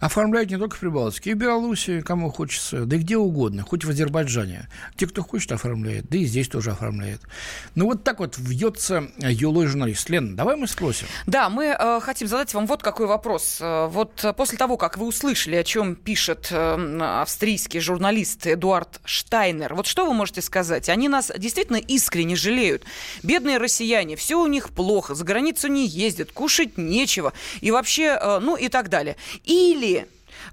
Оформляют 0.00 0.50
не 0.50 0.58
только 0.58 0.76
в 0.76 0.80
Прибалтике, 0.80 1.30
и 1.30 1.34
в 1.34 1.36
Беларуси, 1.36 2.00
кому 2.00 2.30
хочется, 2.30 2.84
да 2.84 2.96
и 2.96 2.98
где 2.98 3.16
угодно, 3.16 3.62
хоть 3.62 3.84
в 3.84 3.90
Азербайджане. 3.90 4.68
Те, 4.96 5.06
кто 5.06 5.22
хочет, 5.22 5.52
оформляет, 5.52 6.08
да 6.08 6.18
и 6.18 6.24
здесь 6.24 6.48
тоже 6.48 6.70
оформляет. 6.72 7.20
Ну, 7.74 7.86
вот 7.86 8.04
так 8.04 8.18
вот 8.20 8.36
вьется 8.38 9.08
юлой 9.18 9.66
журналист. 9.66 10.08
Лен, 10.10 10.36
давай 10.36 10.56
мы 10.56 10.66
спросим. 10.66 11.06
Да, 11.26 11.48
мы 11.48 11.66
э, 11.78 12.00
хотим 12.00 12.28
задать 12.28 12.52
вам 12.54 12.66
вот 12.66 12.82
какой 12.82 13.06
вопрос. 13.06 13.58
Э, 13.60 13.86
Вот 13.86 14.24
э, 14.24 14.32
после 14.32 14.58
того, 14.58 14.76
как 14.76 14.98
вы 14.98 15.06
услышали, 15.06 15.56
о 15.56 15.64
чем 15.64 15.96
пишет 15.96 16.48
э, 16.50 16.98
австрийский 17.20 17.80
журналист 17.80 18.46
Эдуард 18.46 19.00
Штайнер, 19.04 19.74
вот 19.74 19.86
что 19.86 20.06
вы 20.06 20.12
можете 20.14 20.42
сказать? 20.42 20.88
Они 20.88 21.08
нас 21.08 21.30
действительно 21.36 21.76
искренне 21.76 22.36
жалеют. 22.36 22.84
Бедные 23.22 23.58
россияне, 23.58 24.16
все 24.16 24.40
у 24.40 24.46
них 24.46 24.70
плохо, 24.70 25.14
за 25.14 25.24
границу 25.24 25.68
не 25.68 25.86
ездят, 25.86 26.32
кушать 26.32 26.76
нечего 26.76 27.32
и 27.60 27.70
вообще, 27.70 28.18
э, 28.20 28.38
ну 28.40 28.56
и 28.56 28.68
так 28.68 28.88
далее. 28.88 29.16
Или 29.44 29.85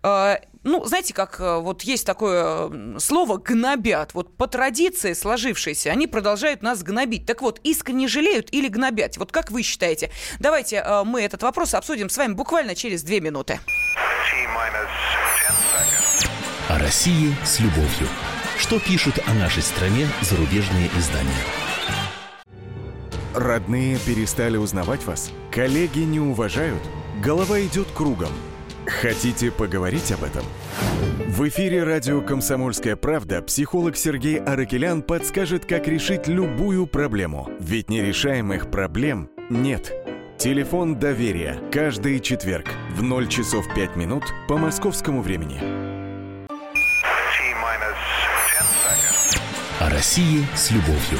э, 0.03 0.35
ну, 0.63 0.85
знаете, 0.85 1.13
как 1.13 1.39
э, 1.39 1.59
вот 1.59 1.83
есть 1.83 2.05
такое 2.05 2.99
слово 2.99 3.37
«гнобят». 3.37 4.13
Вот 4.13 4.35
по 4.37 4.47
традиции 4.47 5.13
сложившейся 5.13 5.91
они 5.91 6.07
продолжают 6.07 6.61
нас 6.61 6.83
гнобить. 6.83 7.25
Так 7.25 7.41
вот, 7.41 7.59
искренне 7.63 8.07
жалеют 8.07 8.49
или 8.51 8.69
гнобят? 8.69 9.17
Вот 9.17 9.31
как 9.31 9.51
вы 9.51 9.61
считаете? 9.61 10.09
Давайте 10.39 10.77
э, 10.77 11.03
мы 11.03 11.21
этот 11.21 11.43
вопрос 11.43 11.73
обсудим 11.73 12.09
с 12.09 12.17
вами 12.17 12.33
буквально 12.33 12.75
через 12.75 13.03
две 13.03 13.19
минуты. 13.19 13.59
О 16.69 16.79
России 16.79 17.35
с 17.43 17.59
любовью. 17.59 18.07
Что 18.57 18.79
пишут 18.79 19.19
о 19.27 19.33
нашей 19.33 19.61
стране 19.61 20.07
зарубежные 20.21 20.89
издания? 20.97 21.43
Родные 23.35 23.97
перестали 23.97 24.57
узнавать 24.57 25.03
вас? 25.05 25.31
Коллеги 25.51 25.99
не 25.99 26.19
уважают? 26.19 26.81
Голова 27.21 27.59
идет 27.61 27.87
кругом. 27.93 28.29
Хотите 28.87 29.51
поговорить 29.51 30.11
об 30.11 30.23
этом? 30.23 30.43
В 31.27 31.47
эфире 31.47 31.83
радио 31.83 32.21
«Комсомольская 32.21 32.95
правда» 32.95 33.41
психолог 33.41 33.95
Сергей 33.95 34.37
Аракелян 34.37 35.01
подскажет, 35.01 35.65
как 35.65 35.87
решить 35.87 36.27
любую 36.27 36.85
проблему. 36.87 37.49
Ведь 37.59 37.89
нерешаемых 37.89 38.69
проблем 38.69 39.29
нет. 39.49 39.93
Телефон 40.37 40.99
доверия. 40.99 41.57
Каждый 41.71 42.19
четверг 42.19 42.67
в 42.95 43.01
0 43.01 43.27
часов 43.27 43.65
5 43.73 43.95
минут 43.95 44.23
по 44.47 44.57
московскому 44.57 45.21
времени. 45.21 45.59
О 49.79 49.89
России 49.89 50.45
с 50.55 50.71
любовью. 50.71 51.19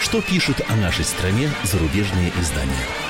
Что 0.00 0.20
пишут 0.20 0.60
о 0.68 0.76
нашей 0.76 1.04
стране 1.04 1.48
зарубежные 1.62 2.30
издания? 2.40 3.03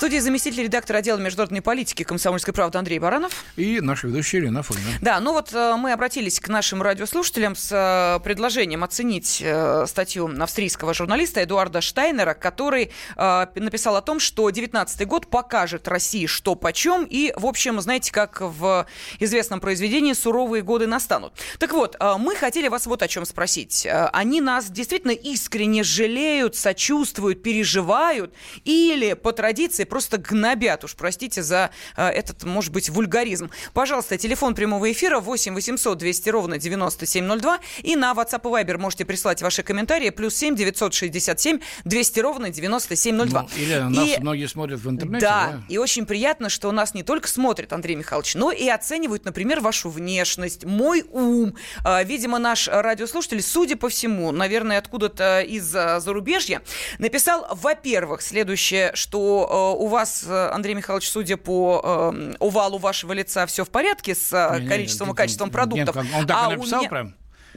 Студии 0.00 0.16
заместитель 0.16 0.62
редактора 0.62 0.96
отдела 0.96 1.18
международной 1.18 1.60
политики 1.60 2.04
комсомольской 2.04 2.54
правды 2.54 2.78
Андрей 2.78 2.98
Баранов. 2.98 3.44
И 3.56 3.80
наша 3.82 4.06
ведущая 4.06 4.38
Ирина 4.38 4.62
Фомина. 4.62 4.92
Да, 5.02 5.20
ну 5.20 5.34
вот 5.34 5.52
э, 5.52 5.74
мы 5.76 5.92
обратились 5.92 6.40
к 6.40 6.48
нашим 6.48 6.80
радиослушателям 6.80 7.54
с 7.54 7.70
э, 7.70 8.18
предложением 8.24 8.82
оценить 8.82 9.42
э, 9.44 9.84
статью 9.86 10.30
австрийского 10.40 10.94
журналиста 10.94 11.42
Эдуарда 11.42 11.82
Штайнера, 11.82 12.32
который 12.32 12.92
написал 13.16 13.94
о 13.96 14.00
том, 14.00 14.20
что 14.20 14.48
19 14.48 15.06
год 15.06 15.26
покажет 15.26 15.86
России 15.86 16.24
что 16.24 16.54
почем, 16.54 17.04
и, 17.04 17.34
в 17.36 17.44
общем, 17.44 17.78
знаете, 17.82 18.10
как 18.10 18.40
в 18.40 18.86
известном 19.18 19.60
произведении 19.60 20.14
«Суровые 20.14 20.62
годы 20.62 20.86
настанут». 20.86 21.34
Так 21.58 21.72
вот, 21.72 21.96
мы 22.18 22.36
хотели 22.36 22.68
вас 22.68 22.86
вот 22.86 23.02
о 23.02 23.08
чем 23.08 23.26
спросить. 23.26 23.86
Они 24.12 24.40
нас 24.40 24.70
действительно 24.70 25.10
искренне 25.10 25.82
жалеют, 25.82 26.56
сочувствуют, 26.56 27.42
переживают, 27.42 28.32
или 28.64 29.12
по 29.12 29.32
традиции 29.32 29.84
просто 29.90 30.16
гнобят, 30.16 30.84
уж 30.84 30.94
простите 30.94 31.42
за 31.42 31.70
э, 31.96 32.08
этот, 32.08 32.44
может 32.44 32.72
быть, 32.72 32.88
вульгаризм. 32.88 33.50
Пожалуйста, 33.74 34.16
телефон 34.16 34.54
прямого 34.54 34.90
эфира 34.90 35.20
8 35.20 35.54
800 35.54 35.98
200 35.98 36.30
ровно 36.30 36.58
9702 36.58 37.58
и 37.82 37.96
на 37.96 38.12
WhatsApp 38.12 38.40
и 38.40 38.64
Viber 38.64 38.78
можете 38.78 39.04
прислать 39.04 39.42
ваши 39.42 39.62
комментарии 39.62 40.10
плюс 40.10 40.34
7 40.36 40.56
967 40.56 41.58
200 41.84 42.20
ровно 42.20 42.50
9702. 42.50 43.42
Ну, 43.42 43.48
или 43.56 43.74
нас 43.74 44.08
и, 44.08 44.20
многие 44.20 44.46
смотрят 44.46 44.80
в 44.80 44.88
интернете. 44.88 45.26
Да, 45.26 45.50
да, 45.52 45.62
и 45.68 45.76
очень 45.76 46.06
приятно, 46.06 46.48
что 46.48 46.70
нас 46.72 46.94
не 46.94 47.02
только 47.02 47.28
смотрят, 47.28 47.72
Андрей 47.72 47.96
Михайлович, 47.96 48.34
но 48.34 48.52
и 48.52 48.68
оценивают, 48.68 49.24
например, 49.24 49.60
вашу 49.60 49.90
внешность, 49.90 50.64
мой 50.64 51.04
ум. 51.10 51.54
А, 51.84 52.02
видимо, 52.04 52.38
наш 52.38 52.68
радиослушатель, 52.68 53.42
судя 53.42 53.76
по 53.76 53.88
всему, 53.88 54.30
наверное, 54.30 54.78
откуда-то 54.78 55.40
из 55.40 55.64
зарубежья, 55.64 56.62
написал, 56.98 57.46
во-первых, 57.50 58.22
следующее, 58.22 58.92
что 58.94 59.76
э, 59.78 59.79
у 59.80 59.86
вас, 59.86 60.24
э, 60.26 60.50
Андрей 60.52 60.74
Михайлович, 60.74 61.08
судя 61.10 61.36
по 61.38 62.12
э, 62.14 62.34
овалу 62.38 62.78
вашего 62.78 63.14
лица, 63.14 63.46
все 63.46 63.64
в 63.64 63.70
порядке 63.70 64.14
с 64.14 64.32
э, 64.32 64.66
количеством 64.66 65.08
нет, 65.08 65.14
и 65.14 65.16
качеством 65.16 65.50
продуктов. 65.50 65.96
Нет, 65.96 66.06
он 66.14 66.26
так 66.26 66.36
а 66.38 66.52
и 66.52 66.56
написал 66.56 66.80
меня... 66.80 66.90
прям? 66.90 67.14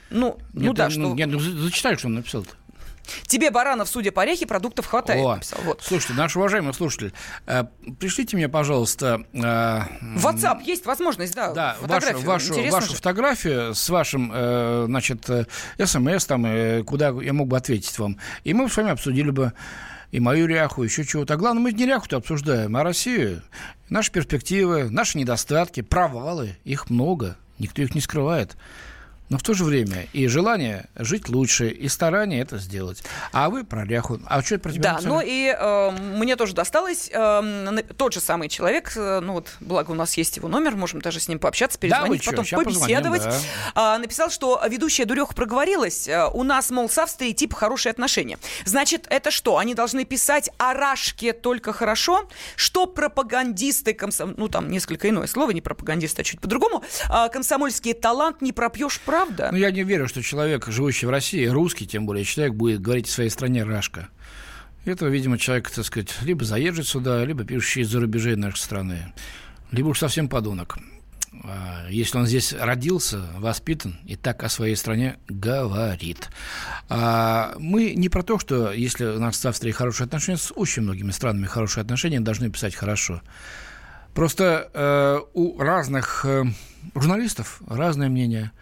Ну, 0.09 0.37
нет, 0.53 0.65
ну 0.65 0.73
да, 0.73 0.85
ну, 0.85 0.91
что... 0.91 1.13
Нет, 1.15 1.29
ну, 1.29 1.39
зачитай, 1.39 1.97
что 1.97 2.07
он 2.07 2.15
написал-то. 2.15 2.55
Тебе, 3.27 3.51
Баранов, 3.51 3.89
судя 3.89 4.13
по 4.13 4.21
орехи, 4.21 4.45
продуктов 4.45 4.85
хватает. 4.85 5.21
О, 5.21 5.35
написал. 5.35 5.59
Вот. 5.65 5.81
Слушайте, 5.83 6.13
наш 6.13 6.37
уважаемый 6.37 6.73
слушатель, 6.73 7.11
э, 7.45 7.65
пришлите 7.99 8.37
мне, 8.37 8.47
пожалуйста... 8.47 9.25
Э, 9.33 9.81
В 10.15 10.25
WhatsApp 10.25 10.63
есть 10.63 10.85
возможность, 10.85 11.35
да, 11.35 11.51
да 11.51 11.75
вашу, 11.81 12.19
вашу, 12.19 12.71
вашу 12.71 12.93
фотографию 12.93 13.75
с 13.75 13.89
вашим, 13.89 14.31
э, 14.33 14.85
значит, 14.87 15.29
э, 15.29 15.45
смс, 15.83 16.25
там, 16.25 16.45
э, 16.45 16.83
куда 16.83 17.09
я 17.09 17.33
мог 17.33 17.49
бы 17.49 17.57
ответить 17.57 17.99
вам. 17.99 18.17
И 18.45 18.53
мы 18.53 18.69
с 18.69 18.77
вами 18.77 18.91
обсудили 18.91 19.31
бы 19.31 19.51
и 20.13 20.19
мою 20.19 20.45
ряху, 20.45 20.83
еще 20.83 21.03
чего-то. 21.03 21.33
А 21.33 21.37
главное, 21.37 21.63
мы 21.63 21.73
не 21.73 21.87
ряху-то 21.87 22.17
обсуждаем, 22.17 22.77
а 22.77 22.83
Россию. 22.83 23.41
Наши 23.89 24.11
перспективы, 24.11 24.91
наши 24.91 25.17
недостатки, 25.17 25.81
провалы, 25.81 26.55
их 26.63 26.91
много, 26.91 27.35
никто 27.57 27.81
их 27.81 27.95
не 27.95 28.01
скрывает 28.01 28.55
но 29.29 29.37
в 29.37 29.43
то 29.43 29.53
же 29.53 29.63
время 29.63 30.07
и 30.13 30.27
желание 30.27 30.85
жить 30.95 31.29
лучше, 31.29 31.69
и 31.69 31.87
старание 31.87 32.41
это 32.41 32.57
сделать. 32.57 33.03
А 33.31 33.49
вы 33.49 33.63
про 33.63 33.85
ряху. 33.85 34.19
А 34.25 34.41
что 34.43 34.55
это 34.55 34.63
про 34.63 34.71
тебя 34.71 34.83
Да, 34.83 34.91
написали? 34.93 35.13
ну 35.13 35.21
и 35.21 35.55
э, 35.57 35.91
мне 36.17 36.35
тоже 36.35 36.53
досталось 36.53 37.09
э, 37.11 37.83
тот 37.97 38.13
же 38.13 38.19
самый 38.19 38.49
человек, 38.49 38.93
э, 38.95 39.19
ну 39.21 39.33
вот, 39.33 39.55
благо 39.59 39.91
у 39.91 39.95
нас 39.95 40.15
есть 40.17 40.37
его 40.37 40.47
номер, 40.47 40.75
можем 40.75 41.01
даже 41.01 41.19
с 41.19 41.27
ним 41.27 41.39
пообщаться, 41.39 41.79
перезвонить, 41.79 42.23
да, 42.23 42.31
потом 42.31 42.45
побеседовать. 42.63 43.23
Позвоним, 43.23 43.47
да. 43.75 43.95
э, 43.95 43.99
написал, 43.99 44.29
что 44.29 44.61
ведущая 44.67 45.05
Дуреха 45.05 45.33
проговорилась, 45.33 46.07
э, 46.07 46.27
у 46.27 46.43
нас, 46.43 46.69
мол, 46.69 46.89
с 46.89 46.97
Австрией 46.97 47.33
типа 47.33 47.55
хорошие 47.55 47.91
отношения. 47.91 48.37
Значит, 48.65 49.07
это 49.09 49.31
что, 49.31 49.57
они 49.57 49.73
должны 49.73 50.05
писать 50.05 50.49
о 50.57 50.73
Рашке 50.73 51.33
только 51.33 51.73
хорошо? 51.73 52.27
Что 52.55 52.85
пропагандисты, 52.85 53.93
комсом... 53.93 54.33
ну 54.37 54.47
там 54.47 54.69
несколько 54.69 55.09
иное 55.09 55.27
слово, 55.27 55.51
не 55.51 55.61
пропагандисты, 55.61 56.21
а 56.21 56.23
чуть 56.23 56.39
по-другому, 56.39 56.83
э, 57.09 57.29
комсомольский 57.29 57.93
талант 57.93 58.41
не 58.41 58.51
пропьешь 58.51 58.99
правда? 59.13 59.49
Ну, 59.51 59.57
я 59.57 59.69
не 59.69 59.83
верю, 59.83 60.07
что 60.07 60.23
человек, 60.23 60.67
живущий 60.69 61.05
в 61.05 61.11
России, 61.11 61.45
русский, 61.45 61.85
тем 61.85 62.07
более 62.07 62.25
человек, 62.25 62.55
будет 62.55 62.81
говорить 62.81 63.07
в 63.07 63.11
своей 63.11 63.29
стране 63.29 63.63
«рашка». 63.63 64.09
Это, 64.85 65.05
видимо, 65.05 65.37
человек, 65.37 65.69
так 65.69 65.85
сказать, 65.85 66.13
либо 66.23 66.43
заезжит 66.43 66.87
сюда, 66.87 67.23
либо 67.23 67.43
пишущий 67.43 67.83
из-за 67.83 67.99
рубежей 67.99 68.35
нашей 68.35 68.57
страны, 68.57 69.13
либо 69.71 69.89
уж 69.89 69.99
совсем 69.99 70.27
подонок. 70.27 70.77
А, 71.43 71.85
если 71.89 72.17
он 72.17 72.25
здесь 72.25 72.53
родился, 72.53 73.21
воспитан 73.37 73.97
и 74.05 74.15
так 74.15 74.43
о 74.43 74.49
своей 74.49 74.75
стране 74.75 75.17
говорит. 75.29 76.29
А 76.89 77.53
мы 77.59 77.93
не 77.93 78.09
про 78.09 78.23
то, 78.23 78.39
что 78.39 78.73
если 78.73 79.05
у 79.05 79.19
нас 79.19 79.37
с 79.37 79.45
Австрией 79.45 79.73
хорошие 79.73 80.05
отношения, 80.05 80.37
с 80.37 80.51
очень 80.55 80.81
многими 80.81 81.11
странами 81.11 81.45
хорошие 81.45 81.83
отношения, 81.83 82.19
должны 82.19 82.49
писать 82.49 82.73
хорошо. 82.73 83.21
Просто 84.15 84.69
э, 84.73 85.19
у 85.33 85.59
разных 85.59 86.25
э, 86.25 86.45
журналистов 86.95 87.61
разное 87.67 88.09
мнение– 88.09 88.51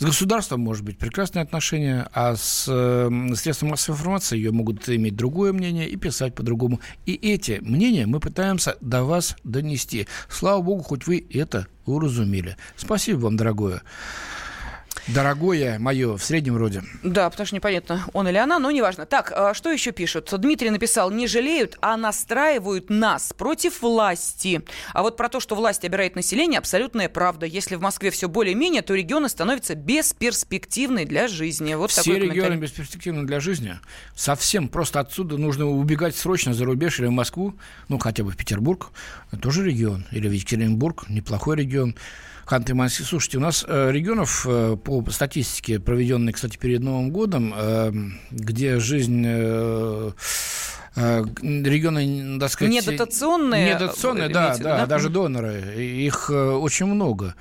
с 0.00 0.02
государством 0.02 0.60
может 0.60 0.82
быть 0.82 0.96
прекрасные 0.96 1.42
отношения, 1.42 2.08
а 2.14 2.34
с 2.34 2.64
э, 2.66 3.34
средством 3.34 3.68
массовой 3.68 3.96
информации 3.96 4.36
ее 4.38 4.50
могут 4.50 4.88
иметь 4.88 5.14
другое 5.14 5.52
мнение 5.52 5.86
и 5.86 5.96
писать 5.96 6.34
по-другому. 6.34 6.80
И 7.04 7.12
эти 7.12 7.58
мнения 7.60 8.06
мы 8.06 8.18
пытаемся 8.18 8.78
до 8.80 9.04
вас 9.04 9.36
донести. 9.44 10.08
Слава 10.30 10.62
богу, 10.62 10.82
хоть 10.82 11.06
вы 11.06 11.22
это 11.30 11.66
уразумели. 11.84 12.56
Спасибо 12.76 13.18
вам, 13.18 13.36
дорогое. 13.36 13.82
Дорогое 15.08 15.78
мое, 15.78 16.16
в 16.16 16.22
среднем 16.22 16.56
роде. 16.56 16.82
Да, 17.02 17.28
потому 17.30 17.46
что 17.46 17.56
непонятно, 17.56 18.04
он 18.12 18.28
или 18.28 18.36
она, 18.36 18.58
но 18.58 18.70
неважно. 18.70 19.06
Так, 19.06 19.32
а 19.34 19.54
что 19.54 19.70
еще 19.70 19.92
пишут? 19.92 20.32
Дмитрий 20.38 20.70
написал, 20.70 21.10
не 21.10 21.26
жалеют, 21.26 21.76
а 21.80 21.96
настраивают 21.96 22.90
нас 22.90 23.32
против 23.36 23.82
власти. 23.82 24.62
А 24.92 25.02
вот 25.02 25.16
про 25.16 25.28
то, 25.28 25.40
что 25.40 25.54
власть 25.54 25.84
обирает 25.84 26.16
население, 26.16 26.58
абсолютная 26.58 27.08
правда. 27.08 27.46
Если 27.46 27.76
в 27.76 27.80
Москве 27.80 28.10
все 28.10 28.28
более-менее, 28.28 28.82
то 28.82 28.94
регионы 28.94 29.28
становятся 29.28 29.74
бесперспективны 29.74 31.04
для 31.04 31.28
жизни. 31.28 31.74
Вот 31.74 31.90
все 31.90 32.18
регионы 32.18 32.54
бесперспективны 32.54 33.24
для 33.24 33.40
жизни. 33.40 33.78
Совсем 34.14 34.68
просто 34.68 35.00
отсюда 35.00 35.36
нужно 35.36 35.68
убегать 35.68 36.16
срочно 36.16 36.54
за 36.54 36.64
рубеж 36.64 37.00
или 37.00 37.06
в 37.06 37.12
Москву, 37.12 37.54
ну, 37.88 37.98
хотя 37.98 38.22
бы 38.24 38.30
в 38.30 38.36
Петербург. 38.36 38.90
Тоже 39.42 39.64
регион. 39.64 40.06
Или 40.12 40.28
в 40.28 40.32
Екатеринбург, 40.32 41.08
неплохой 41.08 41.56
регион. 41.56 41.96
Ханты-Мансийск. 42.50 43.04
Слушайте, 43.04 43.38
у 43.38 43.40
нас 43.40 43.64
э, 43.66 43.92
регионов 43.92 44.44
э, 44.48 44.76
по 44.76 45.04
статистике, 45.10 45.78
проведенной, 45.78 46.32
кстати, 46.32 46.56
перед 46.56 46.80
Новым 46.80 47.10
годом, 47.10 47.54
э, 47.56 47.92
где 48.32 48.80
жизнь 48.80 49.24
регионы, 50.96 52.40
так 52.40 52.50
сказать... 52.50 52.74
Недотационные? 52.74 53.74
Недотационные, 53.74 54.28
да, 54.28 54.56
да, 54.56 54.78
да, 54.78 54.86
даже 54.86 55.08
доноры. 55.08 55.76
Их 55.76 56.30
очень 56.30 56.86
много. 56.86 57.36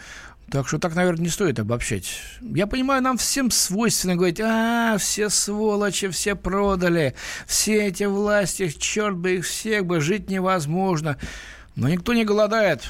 Так 0.51 0.67
что 0.67 0.77
так, 0.77 0.93
наверное, 0.93 1.23
не 1.23 1.29
стоит 1.29 1.59
обобщать. 1.59 2.21
Я 2.41 2.67
понимаю, 2.67 3.01
нам 3.01 3.17
всем 3.17 3.49
свойственно 3.49 4.15
говорить, 4.15 4.39
а, 4.39 4.97
все 4.99 5.29
сволочи, 5.29 6.09
все 6.09 6.35
продали, 6.35 7.15
все 7.47 7.87
эти 7.87 8.03
власти, 8.03 8.69
черт 8.69 9.15
бы 9.15 9.37
их 9.37 9.45
всех 9.45 9.85
бы, 9.85 9.99
жить 9.99 10.29
невозможно. 10.29 11.17
Но 11.75 11.89
никто 11.89 12.13
не 12.13 12.25
голодает, 12.25 12.83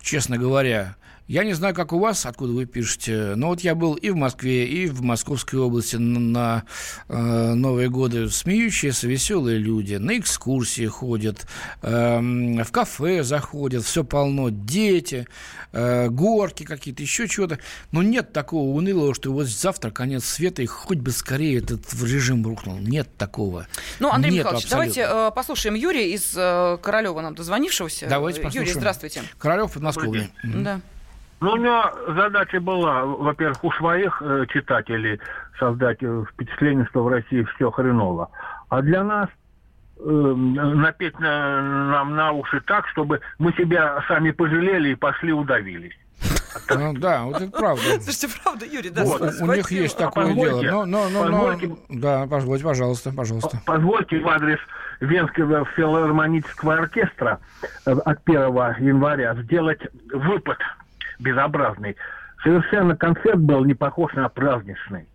честно 0.00 0.38
говоря. 0.38 0.96
Я 1.26 1.44
не 1.44 1.54
знаю, 1.54 1.74
как 1.74 1.94
у 1.94 1.98
вас, 1.98 2.26
откуда 2.26 2.52
вы 2.52 2.66
пишете, 2.66 3.34
но 3.34 3.48
вот 3.48 3.60
я 3.60 3.74
был 3.74 3.94
и 3.94 4.10
в 4.10 4.16
Москве, 4.16 4.66
и 4.66 4.86
в 4.86 5.00
Московской 5.00 5.58
области 5.58 5.96
на, 5.96 6.20
на 6.20 6.64
э, 7.08 7.54
Новые 7.54 7.88
годы. 7.88 8.28
Смеющиеся, 8.28 9.08
веселые 9.08 9.56
люди, 9.56 9.94
на 9.94 10.18
экскурсии 10.18 10.86
ходят, 10.86 11.46
э, 11.80 12.20
в 12.20 12.70
кафе 12.70 13.22
заходят, 13.22 13.84
все 13.84 14.04
полно, 14.04 14.50
дети, 14.50 15.26
э, 15.72 16.10
горки 16.10 16.64
какие-то, 16.64 17.02
еще 17.02 17.26
чего-то. 17.26 17.58
Но 17.90 18.02
нет 18.02 18.34
такого 18.34 18.76
унылого, 18.76 19.14
что 19.14 19.32
вот 19.32 19.46
завтра 19.46 19.90
конец 19.90 20.26
света, 20.26 20.60
и 20.60 20.66
хоть 20.66 20.98
бы 20.98 21.10
скорее 21.10 21.58
этот 21.58 21.90
режим 22.02 22.44
рухнул. 22.44 22.76
Нет 22.76 23.08
такого. 23.16 23.66
Ну, 23.98 24.10
Андрей 24.10 24.32
нет 24.32 24.40
Михайлович, 24.40 24.64
абсолютно. 24.64 24.94
давайте 24.94 25.28
э, 25.28 25.30
послушаем 25.34 25.74
Юрия 25.74 26.12
из 26.12 26.34
э, 26.36 26.76
Королева, 26.82 27.22
нам 27.22 27.34
дозвонившегося. 27.34 28.08
Давайте 28.10 28.42
послушаем. 28.42 28.66
Юрий, 28.66 28.78
здравствуйте. 28.78 29.22
Королев 29.38 29.72
подмосковный. 29.72 30.30
Да. 30.42 30.82
Ну, 31.40 31.52
у 31.52 31.56
меня 31.56 31.92
задача 32.08 32.60
была, 32.60 33.04
во-первых, 33.04 33.62
у 33.64 33.72
своих 33.72 34.22
э, 34.24 34.46
читателей 34.52 35.20
создать 35.58 35.98
э, 36.02 36.24
впечатление, 36.32 36.86
что 36.90 37.04
в 37.04 37.08
России 37.08 37.46
все 37.54 37.70
хреново. 37.70 38.30
А 38.68 38.80
для 38.80 39.04
нас 39.04 39.28
э, 39.98 40.02
напеть 40.02 41.18
на, 41.18 41.60
нам 41.90 42.14
на 42.16 42.32
уши 42.32 42.60
так, 42.60 42.86
чтобы 42.88 43.20
мы 43.38 43.52
себя 43.52 44.02
сами 44.08 44.30
пожалели 44.30 44.90
и 44.90 44.94
пошли 44.94 45.32
удавились. 45.32 45.94
Ну, 46.70 46.94
да, 46.94 47.24
вот 47.24 47.42
это 47.42 47.50
правда. 47.50 47.82
Слушайте, 48.00 48.28
правда, 48.42 48.64
Юрий, 48.64 48.90
да, 48.90 49.04
вот. 49.04 49.20
У 49.40 49.52
них 49.52 49.70
есть 49.72 49.98
такое 49.98 50.32
дело. 50.32 50.62
Но, 50.62 51.08
но, 51.08 51.08
но, 51.08 51.28
но, 51.28 51.78
да, 51.88 52.26
позвольте, 52.30 52.64
пожалуйста, 52.64 53.12
пожалуйста. 53.12 53.60
Позвольте 53.66 54.20
в 54.20 54.28
адрес 54.28 54.58
Венского 55.00 55.64
филармонического 55.76 56.74
оркестра 56.74 57.40
э, 57.86 57.90
от 57.90 58.18
1 58.24 58.40
января 58.78 59.34
сделать 59.42 59.80
выпад 60.12 60.58
безобразный. 61.18 61.96
Совершенно 62.42 62.96
концерт 62.96 63.38
был 63.38 63.64
не 63.64 63.74
похож 63.74 64.12
на 64.14 64.28
праздничный 64.28 65.06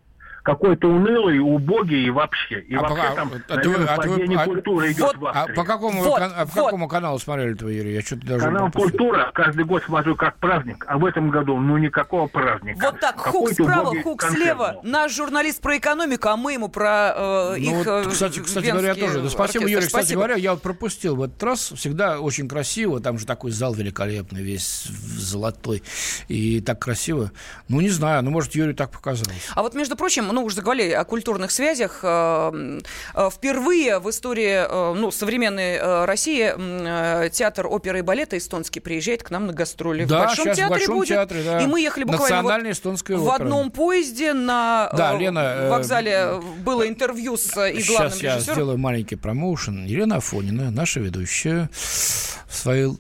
какой-то 0.44 0.88
унылый, 0.88 1.40
убогий 1.40 2.06
и 2.06 2.10
вообще. 2.10 2.62
И 2.62 2.76
а 2.76 2.82
вообще 2.82 3.10
по, 3.10 3.16
там, 3.16 3.32
а 3.48 3.56
наверное, 3.56 3.80
вы, 3.80 3.96
падение 3.96 4.40
а, 4.40 4.46
культуры 4.46 4.88
а, 4.88 4.92
идет 4.92 5.02
вот, 5.02 5.18
в 5.18 5.28
А 5.28 5.48
по 5.56 5.64
какому, 5.64 6.04
вот, 6.04 6.22
а 6.22 6.46
по 6.46 6.64
какому 6.64 6.88
каналу 6.88 7.20
смотрели 7.20 7.54
этого, 7.54 7.70
Юрий? 7.70 7.94
Я 7.94 8.02
что-то 8.02 8.26
даже 8.26 8.46
Канал 8.46 8.72
«Культура» 8.72 9.32
каждый 9.34 9.66
год 9.66 9.84
смотрю 9.84 10.16
как 10.16 10.38
праздник, 10.38 10.86
а 10.88 10.98
в 10.98 11.06
этом 11.06 11.30
году 11.30 11.58
ну 11.58 11.78
никакого 11.78 12.28
праздника. 12.28 12.80
Вот 12.92 13.00
так, 13.00 13.18
хук 13.18 13.52
справа, 13.52 13.94
хук 14.02 14.24
слева. 14.24 14.80
Был. 14.82 14.90
Наш 14.90 15.16
журналист 15.16 15.62
про 15.62 15.78
экономику, 15.78 16.30
а 16.30 16.38
мы 16.38 16.54
ему 16.54 16.70
про 16.70 17.14
э, 17.16 17.50
ну, 17.60 17.82
их 17.82 17.86
вот, 17.86 18.08
Кстати, 18.08 18.40
кстати 18.40 18.68
говоря, 18.68 18.96
тоже. 18.96 19.22
Да, 19.22 19.30
спасибо, 19.30 19.68
Юрий. 19.68 19.84
Спасибо. 19.84 20.02
Кстати 20.02 20.14
говоря, 20.14 20.36
я 20.36 20.52
вот 20.52 20.62
пропустил 20.62 21.16
в 21.16 21.24
этот 21.24 21.42
раз. 21.44 21.72
Всегда 21.76 22.20
очень 22.20 22.48
красиво. 22.48 23.00
Там 23.00 23.18
же 23.18 23.26
такой 23.26 23.52
зал 23.52 23.74
великолепный, 23.74 24.42
весь 24.42 24.86
золотой. 24.86 25.84
И 26.28 26.62
так 26.62 26.80
красиво. 26.80 27.32
Ну, 27.68 27.82
не 27.82 27.90
знаю, 27.90 28.24
ну, 28.24 28.32
может, 28.32 28.56
Юрий 28.56 28.74
так 28.74 28.92
показалось. 28.92 29.50
А 29.56 29.62
вот, 29.62 29.76
между 29.76 29.96
прочим, 29.96 30.29
ну, 30.34 30.44
уже 30.44 30.56
заговорили 30.56 30.92
о 30.92 31.04
культурных 31.04 31.52
связях. 31.52 32.00
Э, 32.04 32.80
э, 33.16 33.30
впервые 33.32 34.00
в 34.00 34.10
истории 34.10 34.66
э, 34.68 34.94
ну, 34.94 35.12
современной 35.12 36.06
России 36.06 37.30
театр 37.30 37.68
оперы 37.68 38.00
и 38.00 38.02
балета 38.02 38.38
эстонский 38.38 38.80
приезжает 38.80 39.24
к 39.24 39.32
нам 39.32 39.48
на 39.48 39.54
гастроли. 39.54 40.06
Да, 40.06 40.24
в 40.24 40.28
Большом 40.28 40.46
театре 40.46 40.66
в 40.66 40.70
Большом 40.70 40.96
будет. 40.96 41.10
Театре, 41.10 41.44
да. 41.44 41.62
И 41.62 41.68
мы 41.68 41.82
ехали 41.82 42.04
буквально 42.04 42.42
вот 42.44 43.10
в 43.10 43.30
одном 43.30 43.72
поезде 43.72 44.34
на 44.34 44.90
да, 44.96 45.16
Лена, 45.18 45.68
вокзале. 45.70 46.42
Было 46.64 46.88
интервью 46.88 47.38
с 47.38 47.50
и 47.70 47.84
главным 47.84 48.12
Сейчас 48.12 48.22
я 48.22 48.40
сделаю 48.40 48.78
маленький 48.78 49.16
промоушен. 49.16 49.86
Елена 49.86 50.18
Афонина, 50.18 50.72
наша 50.72 51.00
ведущая, 51.00 51.70
в 51.74 52.56
своей 52.56 52.92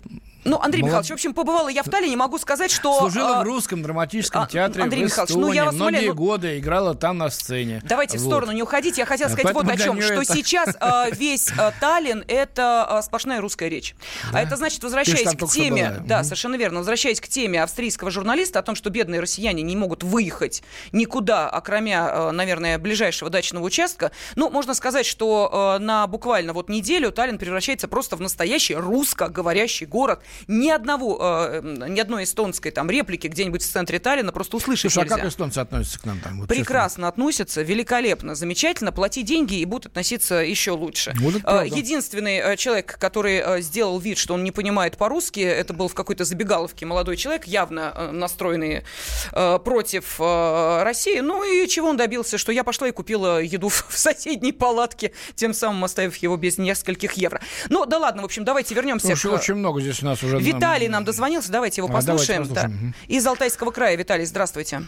ну, 0.46 0.60
Андрей 0.60 0.81
Молод... 0.81 0.91
Михайлович, 0.91 1.10
в 1.10 1.13
общем, 1.13 1.34
побывала 1.34 1.69
я 1.69 1.84
в 1.84 1.89
Таллине, 1.89 2.15
могу 2.15 2.38
сказать, 2.38 2.72
что... 2.72 2.98
Служила 2.98 3.39
а... 3.39 3.41
в 3.41 3.43
русском 3.43 3.81
драматическом 3.81 4.43
а, 4.43 4.48
театре 4.48 4.84
Андрей 4.84 5.03
в 5.03 5.05
Михайлович, 5.05 5.36
ну, 5.36 5.51
я 5.51 5.65
вас 5.65 5.75
многие 5.75 5.98
умоляю, 5.98 6.10
ну... 6.10 6.15
годы 6.15 6.60
играла 6.60 6.96
там 6.96 7.17
на 7.17 7.29
сцене. 7.29 7.81
Давайте 7.84 8.17
вот. 8.17 8.24
в 8.24 8.27
сторону 8.27 8.51
не 8.53 8.63
уходите, 8.63 9.01
я 9.01 9.05
хотела 9.05 9.27
сказать 9.27 9.43
Поэтому 9.46 9.65
вот 9.65 9.74
о 9.74 9.84
чем, 9.84 10.01
что 10.01 10.22
это... 10.22 10.34
сейчас 10.34 10.75
а, 10.79 11.10
весь 11.10 11.51
а, 11.58 11.74
Таллин– 11.79 12.24
это 12.27 12.86
а, 12.86 13.01
сплошная 13.01 13.41
русская 13.41 13.69
речь. 13.69 13.96
А 14.29 14.34
да? 14.34 14.39
А 14.39 14.41
это 14.41 14.55
значит, 14.55 14.81
возвращаясь 14.84 15.36
к 15.36 15.48
теме... 15.48 15.98
Да, 16.05 16.19
угу. 16.19 16.24
совершенно 16.24 16.55
верно, 16.55 16.79
возвращаясь 16.79 17.19
к 17.19 17.27
теме 17.27 17.62
австрийского 17.62 18.12
журналиста 18.12 18.60
о 18.60 18.63
том, 18.63 18.75
что 18.75 18.89
бедные 18.89 19.19
россияне 19.19 19.62
не 19.62 19.75
могут 19.75 20.03
выехать 20.03 20.63
никуда, 20.91 21.50
окромя, 21.50 22.31
наверное, 22.31 22.77
ближайшего 22.77 23.29
дачного 23.29 23.65
участка, 23.65 24.12
ну, 24.36 24.50
можно 24.50 24.74
сказать, 24.74 25.05
что 25.05 25.77
на 25.79 26.08
буквально 26.08 26.53
вот 26.53 26.69
неделю 26.69 27.12
Таллин 27.12 27.38
превращается 27.38 27.88
просто 27.88 28.15
в 28.15 28.22
настоящий 28.22 28.75
русскоговорящий 28.75 29.86
город. 29.86 30.22
Ни 30.48 30.69
одного 30.69 31.17
э, 31.21 31.62
ни 31.63 32.00
одной 32.00 32.24
эстонской 32.24 32.71
там 32.71 32.89
реплики 32.89 33.27
где-нибудь 33.27 33.62
в 33.62 33.69
центре 33.69 34.00
Таллина 34.00 34.31
просто 34.31 34.57
услышать 34.57 34.91
Слушай, 34.91 35.03
нельзя. 35.03 35.15
а 35.15 35.19
как 35.19 35.27
эстонцы 35.27 35.59
относятся 35.59 36.00
к 36.00 36.05
нам 36.05 36.19
там? 36.19 36.39
Вот 36.39 36.48
Прекрасно 36.48 37.01
честно. 37.01 37.07
относятся, 37.07 37.62
великолепно, 37.62 38.36
замечательно. 38.36 38.91
Плати 38.91 39.24
деньги 39.24 39.55
и 39.55 39.65
будут 39.65 39.88
относиться 39.88 40.36
еще 40.36 40.71
лучше. 40.71 41.13
Вот 41.19 41.36
э, 41.43 41.67
Единственный 41.67 42.38
э, 42.38 42.57
человек, 42.57 42.98
который 43.00 43.41
э, 43.43 43.62
сделал 43.62 44.00
вид, 44.00 44.17
что 44.17 44.33
он 44.33 44.43
не 44.43 44.51
понимает 44.51 44.98
по-русски, 44.98 45.39
это 45.39 45.74
был 45.74 45.88
в 45.88 45.93
какой-то 45.95 46.25
забегаловке 46.25 46.86
молодой 46.86 47.17
человек, 47.17 47.45
явно 47.45 48.12
настроенный 48.12 48.84
против 49.32 50.19
России. 50.19 51.19
Ну 51.19 51.43
и 51.43 51.67
чего 51.67 51.89
он 51.89 51.97
добился? 51.97 52.38
Что 52.38 52.51
я 52.51 52.63
пошла 52.63 52.88
и 52.88 52.91
купила 52.91 53.41
еду 53.41 53.69
в 53.69 53.86
соседней 53.89 54.51
палатке, 54.51 55.13
тем 55.36 55.53
самым 55.53 55.84
оставив 55.84 56.15
его 56.17 56.38
без 56.38 56.58
нескольких 56.58 57.13
евро. 57.13 57.41
Ну 57.69 57.86
да 57.86 57.97
ладно, 57.97 58.21
в 58.21 58.25
общем, 58.25 58.43
давайте 58.43 58.75
вернемся. 58.75 59.08
Слушай, 59.08 59.32
к... 59.32 59.34
очень 59.36 59.56
много 59.56 59.82
здесь 59.82 60.01
у 60.01 60.06
нас 60.06 60.18
уже 60.23 60.39
Виталий 60.39 60.88
нам 60.88 61.03
дозвонился, 61.03 61.51
давайте 61.51 61.82
его 61.82 61.88
послушаем. 61.88 62.43
А, 62.43 62.45
давайте 62.45 62.62
послушаем. 62.62 62.93
Да. 63.08 63.13
Из 63.13 63.27
Алтайского 63.27 63.71
края. 63.71 63.95
Виталий, 63.97 64.25
здравствуйте. 64.25 64.82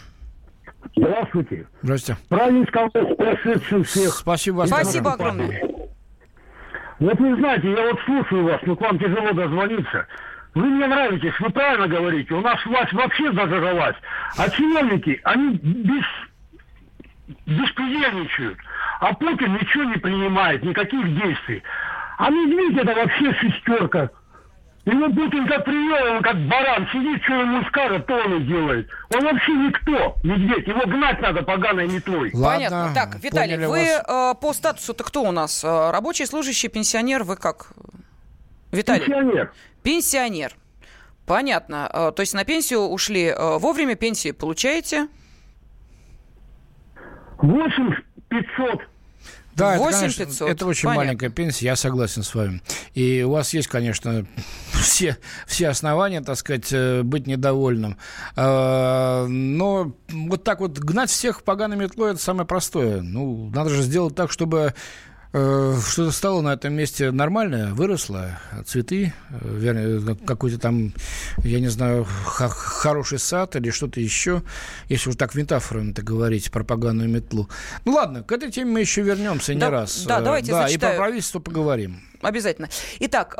Здравствуйте. 0.96 1.66
Здравствуйте. 1.82 2.20
Праздничком 2.28 2.90
прошедшим 2.90 3.84
всех. 3.84 4.14
Спасибо 4.14 4.56
вас. 4.56 4.68
Спасибо 4.68 5.12
огромное. 5.12 5.62
Вот 6.98 7.18
вы 7.18 7.36
знаете, 7.36 7.70
я 7.70 7.90
вот 7.90 8.00
слушаю 8.04 8.44
вас, 8.44 8.60
но 8.64 8.76
к 8.76 8.80
вам 8.80 8.98
тяжело 8.98 9.32
дозвониться. 9.32 10.06
Вы 10.54 10.66
мне 10.66 10.86
нравитесь, 10.86 11.32
вы 11.40 11.50
правильно 11.50 11.88
говорите. 11.88 12.34
У 12.34 12.40
нас 12.40 12.64
власть 12.66 12.92
вообще 12.92 13.32
зажралась. 13.32 13.96
А 14.36 14.48
чиновники, 14.50 15.20
они 15.24 15.54
без 15.56 16.04
беспредельничают. 17.46 18.58
А 19.00 19.14
Путин 19.14 19.54
ничего 19.54 19.84
не 19.84 19.96
принимает, 19.96 20.62
никаких 20.62 21.02
действий. 21.14 21.62
А 22.18 22.30
Медведь 22.30 22.78
это 22.78 22.94
вообще 22.94 23.32
шестерка. 23.34 24.10
Его 24.84 25.08
Путин 25.10 25.46
как 25.46 25.64
привел, 25.64 26.16
он 26.16 26.22
как 26.22 26.36
баран 26.48 26.88
сидит, 26.92 27.22
что 27.22 27.34
ему 27.34 27.62
скажет, 27.66 28.04
то 28.06 28.14
он 28.14 28.42
и 28.42 28.46
делает. 28.46 28.88
Он 29.14 29.24
вообще 29.24 29.52
никто, 29.52 30.16
медведь, 30.24 30.66
его 30.66 30.80
гнать 30.86 31.20
надо 31.20 31.42
поганой 31.42 31.86
метлой. 31.86 32.32
Ладно, 32.34 32.68
Понятно. 32.68 32.92
Так, 32.92 33.22
Виталий, 33.22 33.64
вы 33.64 33.78
э, 33.78 34.34
по 34.40 34.52
статусу-то 34.52 35.04
кто 35.04 35.22
у 35.22 35.30
нас? 35.30 35.62
Э, 35.62 35.92
рабочий, 35.92 36.26
служащий, 36.26 36.66
пенсионер, 36.66 37.22
вы 37.22 37.36
как? 37.36 37.68
Виталий? 38.72 39.04
Пенсионер. 39.04 39.52
Пенсионер. 39.84 40.52
Понятно. 41.26 41.88
Э, 41.92 42.12
то 42.14 42.20
есть 42.20 42.34
на 42.34 42.44
пенсию 42.44 42.80
ушли 42.80 43.32
вовремя, 43.38 43.94
пенсии 43.94 44.32
получаете? 44.32 45.06
8 47.38 47.94
500 48.28 48.80
да, 49.62 49.78
8 49.78 49.88
это, 49.88 49.98
конечно, 50.00 50.24
500. 50.26 50.50
это 50.50 50.66
очень 50.66 50.82
Понятно. 50.84 51.04
маленькая 51.04 51.30
пенсия, 51.30 51.66
я 51.66 51.76
согласен 51.76 52.22
с 52.22 52.34
вами. 52.34 52.62
И 52.94 53.22
у 53.22 53.30
вас 53.30 53.54
есть, 53.54 53.68
конечно, 53.68 54.26
все, 54.72 55.16
все 55.46 55.68
основания, 55.68 56.20
так 56.20 56.36
сказать, 56.36 56.72
э, 56.72 57.02
быть 57.02 57.26
недовольным. 57.26 57.96
А, 58.36 59.26
но 59.26 59.92
вот 60.10 60.44
так 60.44 60.60
вот 60.60 60.78
гнать 60.78 61.10
всех 61.10 61.42
поганой 61.42 61.76
метлой– 61.76 62.10
это 62.12 62.22
самое 62.22 62.46
простое. 62.46 63.02
Ну, 63.02 63.50
надо 63.54 63.70
же 63.70 63.82
сделать 63.82 64.14
так, 64.14 64.30
чтобы 64.30 64.74
что-то 65.32 66.10
стало 66.10 66.42
на 66.42 66.52
этом 66.52 66.74
месте 66.74 67.10
нормальное, 67.10 67.72
выросло, 67.72 68.38
цветы, 68.66 69.14
э, 69.30 69.34
вернее, 69.42 70.16
какой-то 70.26 70.58
там, 70.58 70.92
я 71.38 71.58
не 71.58 71.68
знаю, 71.68 72.04
хороший 72.04 73.18
сад 73.18 73.56
или 73.56 73.70
что-то 73.70 74.00
еще, 74.00 74.42
если 74.88 75.08
уж 75.08 75.16
так 75.16 75.34
метафорами 75.34 75.92
это 75.92 76.02
говорить, 76.02 76.50
пропаганную 76.50 77.08
метлу. 77.08 77.48
Ну 77.86 77.92
ладно, 77.92 78.22
к 78.22 78.30
этой 78.30 78.50
теме 78.50 78.72
мы 78.72 78.80
еще 78.80 79.00
вернемся 79.00 79.54
да, 79.54 79.66
не 79.66 79.72
раз. 79.72 80.04
Да, 80.06 80.20
давайте 80.20 80.52
Да, 80.52 80.62
зачитаю. 80.64 80.92
и 80.92 80.96
про 80.96 81.02
правительство 81.02 81.40
поговорим 81.40 82.00
обязательно. 82.22 82.68
Итак, 83.00 83.36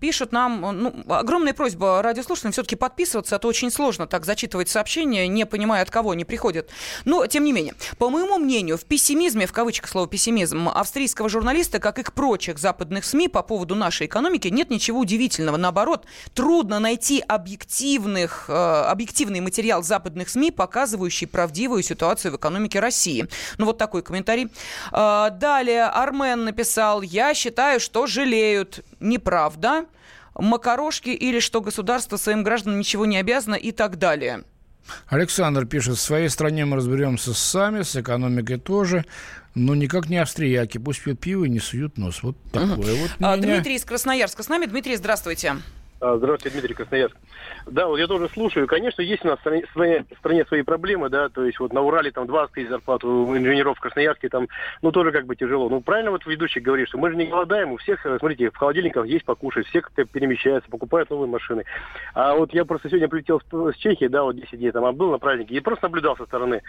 пишут 0.00 0.32
нам, 0.32 0.60
ну, 0.60 0.94
огромная 1.08 1.54
просьба 1.54 2.02
радиослушателям 2.02 2.52
все-таки 2.52 2.76
подписываться, 2.76 3.36
а 3.36 3.38
то 3.38 3.48
очень 3.48 3.70
сложно 3.70 4.06
так 4.06 4.24
зачитывать 4.24 4.68
сообщения, 4.68 5.28
не 5.28 5.46
понимая, 5.46 5.82
от 5.82 5.90
кого 5.90 6.12
они 6.12 6.24
приходят. 6.24 6.70
Но, 7.04 7.26
тем 7.26 7.44
не 7.44 7.52
менее, 7.52 7.74
по 7.98 8.10
моему 8.10 8.38
мнению, 8.38 8.78
в 8.78 8.84
пессимизме, 8.84 9.46
в 9.46 9.52
кавычках 9.52 9.90
слово 9.90 10.08
пессимизм, 10.08 10.68
австрийского 10.68 11.28
журналиста, 11.28 11.78
как 11.78 11.98
и 11.98 12.02
прочих 12.10 12.58
западных 12.58 13.04
СМИ 13.04 13.28
по 13.28 13.42
поводу 13.42 13.74
нашей 13.74 14.06
экономики, 14.06 14.48
нет 14.48 14.70
ничего 14.70 15.00
удивительного. 15.00 15.56
Наоборот, 15.56 16.06
трудно 16.34 16.78
найти 16.78 17.22
объективных, 17.26 18.46
э, 18.48 18.52
объективный 18.52 19.40
материал 19.40 19.82
западных 19.82 20.28
СМИ, 20.28 20.50
показывающий 20.50 21.26
правдивую 21.26 21.82
ситуацию 21.82 22.32
в 22.32 22.36
экономике 22.36 22.80
России. 22.80 23.26
Ну, 23.58 23.66
вот 23.66 23.78
такой 23.78 24.02
комментарий. 24.02 24.48
Э, 24.92 25.28
далее 25.30 25.84
Армен 25.84 26.44
написал, 26.44 27.02
я 27.02 27.34
считаю, 27.34 27.80
что 27.80 28.05
жалеют. 28.06 28.84
Неправда. 29.00 29.86
макарошки 30.34 31.10
или 31.10 31.40
что 31.40 31.60
государство 31.60 32.16
своим 32.16 32.42
гражданам 32.42 32.78
ничего 32.78 33.06
не 33.06 33.16
обязано 33.16 33.54
и 33.54 33.72
так 33.72 33.98
далее. 33.98 34.44
Александр 35.08 35.66
пишет, 35.66 35.96
в 35.96 36.00
своей 36.00 36.28
стране 36.28 36.64
мы 36.64 36.76
разберемся 36.76 37.34
сами, 37.34 37.82
с 37.82 37.96
экономикой 37.96 38.58
тоже, 38.58 39.04
но 39.54 39.74
никак 39.74 40.08
не 40.08 40.18
австрияки. 40.18 40.78
Пусть 40.78 41.02
пьют 41.02 41.20
пиво 41.20 41.44
и 41.44 41.48
не 41.48 41.58
суют 41.58 41.98
нос. 41.98 42.22
Вот 42.22 42.36
такое 42.52 42.94
угу. 42.94 43.02
вот 43.02 43.10
а, 43.20 43.36
Дмитрий 43.36 43.76
из 43.76 43.84
Красноярска 43.84 44.42
с 44.42 44.48
нами. 44.48 44.66
Дмитрий, 44.66 44.96
здравствуйте. 44.96 45.56
А, 45.98 46.18
здравствуйте, 46.18 46.52
Дмитрий 46.52 46.74
Красноярск. 46.74 47.16
Да, 47.64 47.86
вот 47.86 47.96
я 47.96 48.06
тоже 48.06 48.28
слушаю. 48.28 48.66
Конечно, 48.66 49.00
есть 49.00 49.24
у 49.24 49.28
нас 49.28 49.38
в 49.38 49.40
стране, 49.70 50.04
в 50.14 50.18
стране 50.18 50.44
свои 50.44 50.60
проблемы, 50.60 51.08
да, 51.08 51.30
то 51.30 51.42
есть 51.42 51.58
вот 51.58 51.72
на 51.72 51.80
Урале 51.80 52.10
там 52.10 52.26
20 52.26 52.52
тысяч 52.52 52.68
зарплат, 52.68 53.02
у 53.02 53.34
инженеров 53.34 53.78
в 53.78 53.80
Красноярске 53.80 54.28
там, 54.28 54.46
ну, 54.82 54.92
тоже 54.92 55.10
как 55.10 55.24
бы 55.24 55.36
тяжело. 55.36 55.70
Ну, 55.70 55.80
правильно 55.80 56.10
вот 56.10 56.26
ведущий 56.26 56.60
говорит, 56.60 56.88
что 56.88 56.98
мы 56.98 57.10
же 57.10 57.16
не 57.16 57.24
голодаем, 57.24 57.72
у 57.72 57.78
всех, 57.78 58.02
смотрите, 58.02 58.50
в 58.50 58.56
холодильниках 58.56 59.06
есть 59.06 59.24
покушать, 59.24 59.66
все 59.68 59.80
как-то 59.80 60.04
перемещаются, 60.04 60.70
покупают 60.70 61.08
новые 61.08 61.30
машины. 61.30 61.64
А 62.12 62.34
вот 62.34 62.52
я 62.52 62.66
просто 62.66 62.90
сегодня 62.90 63.08
прилетел 63.08 63.40
с 63.40 63.76
Чехии, 63.76 64.08
да, 64.08 64.22
вот 64.22 64.36
10 64.36 64.58
дней 64.58 64.72
там, 64.72 64.84
а 64.84 64.92
был 64.92 65.10
на 65.10 65.18
празднике, 65.18 65.54
и 65.54 65.60
просто 65.60 65.86
наблюдал 65.86 66.14
со 66.18 66.26
стороны. 66.26 66.60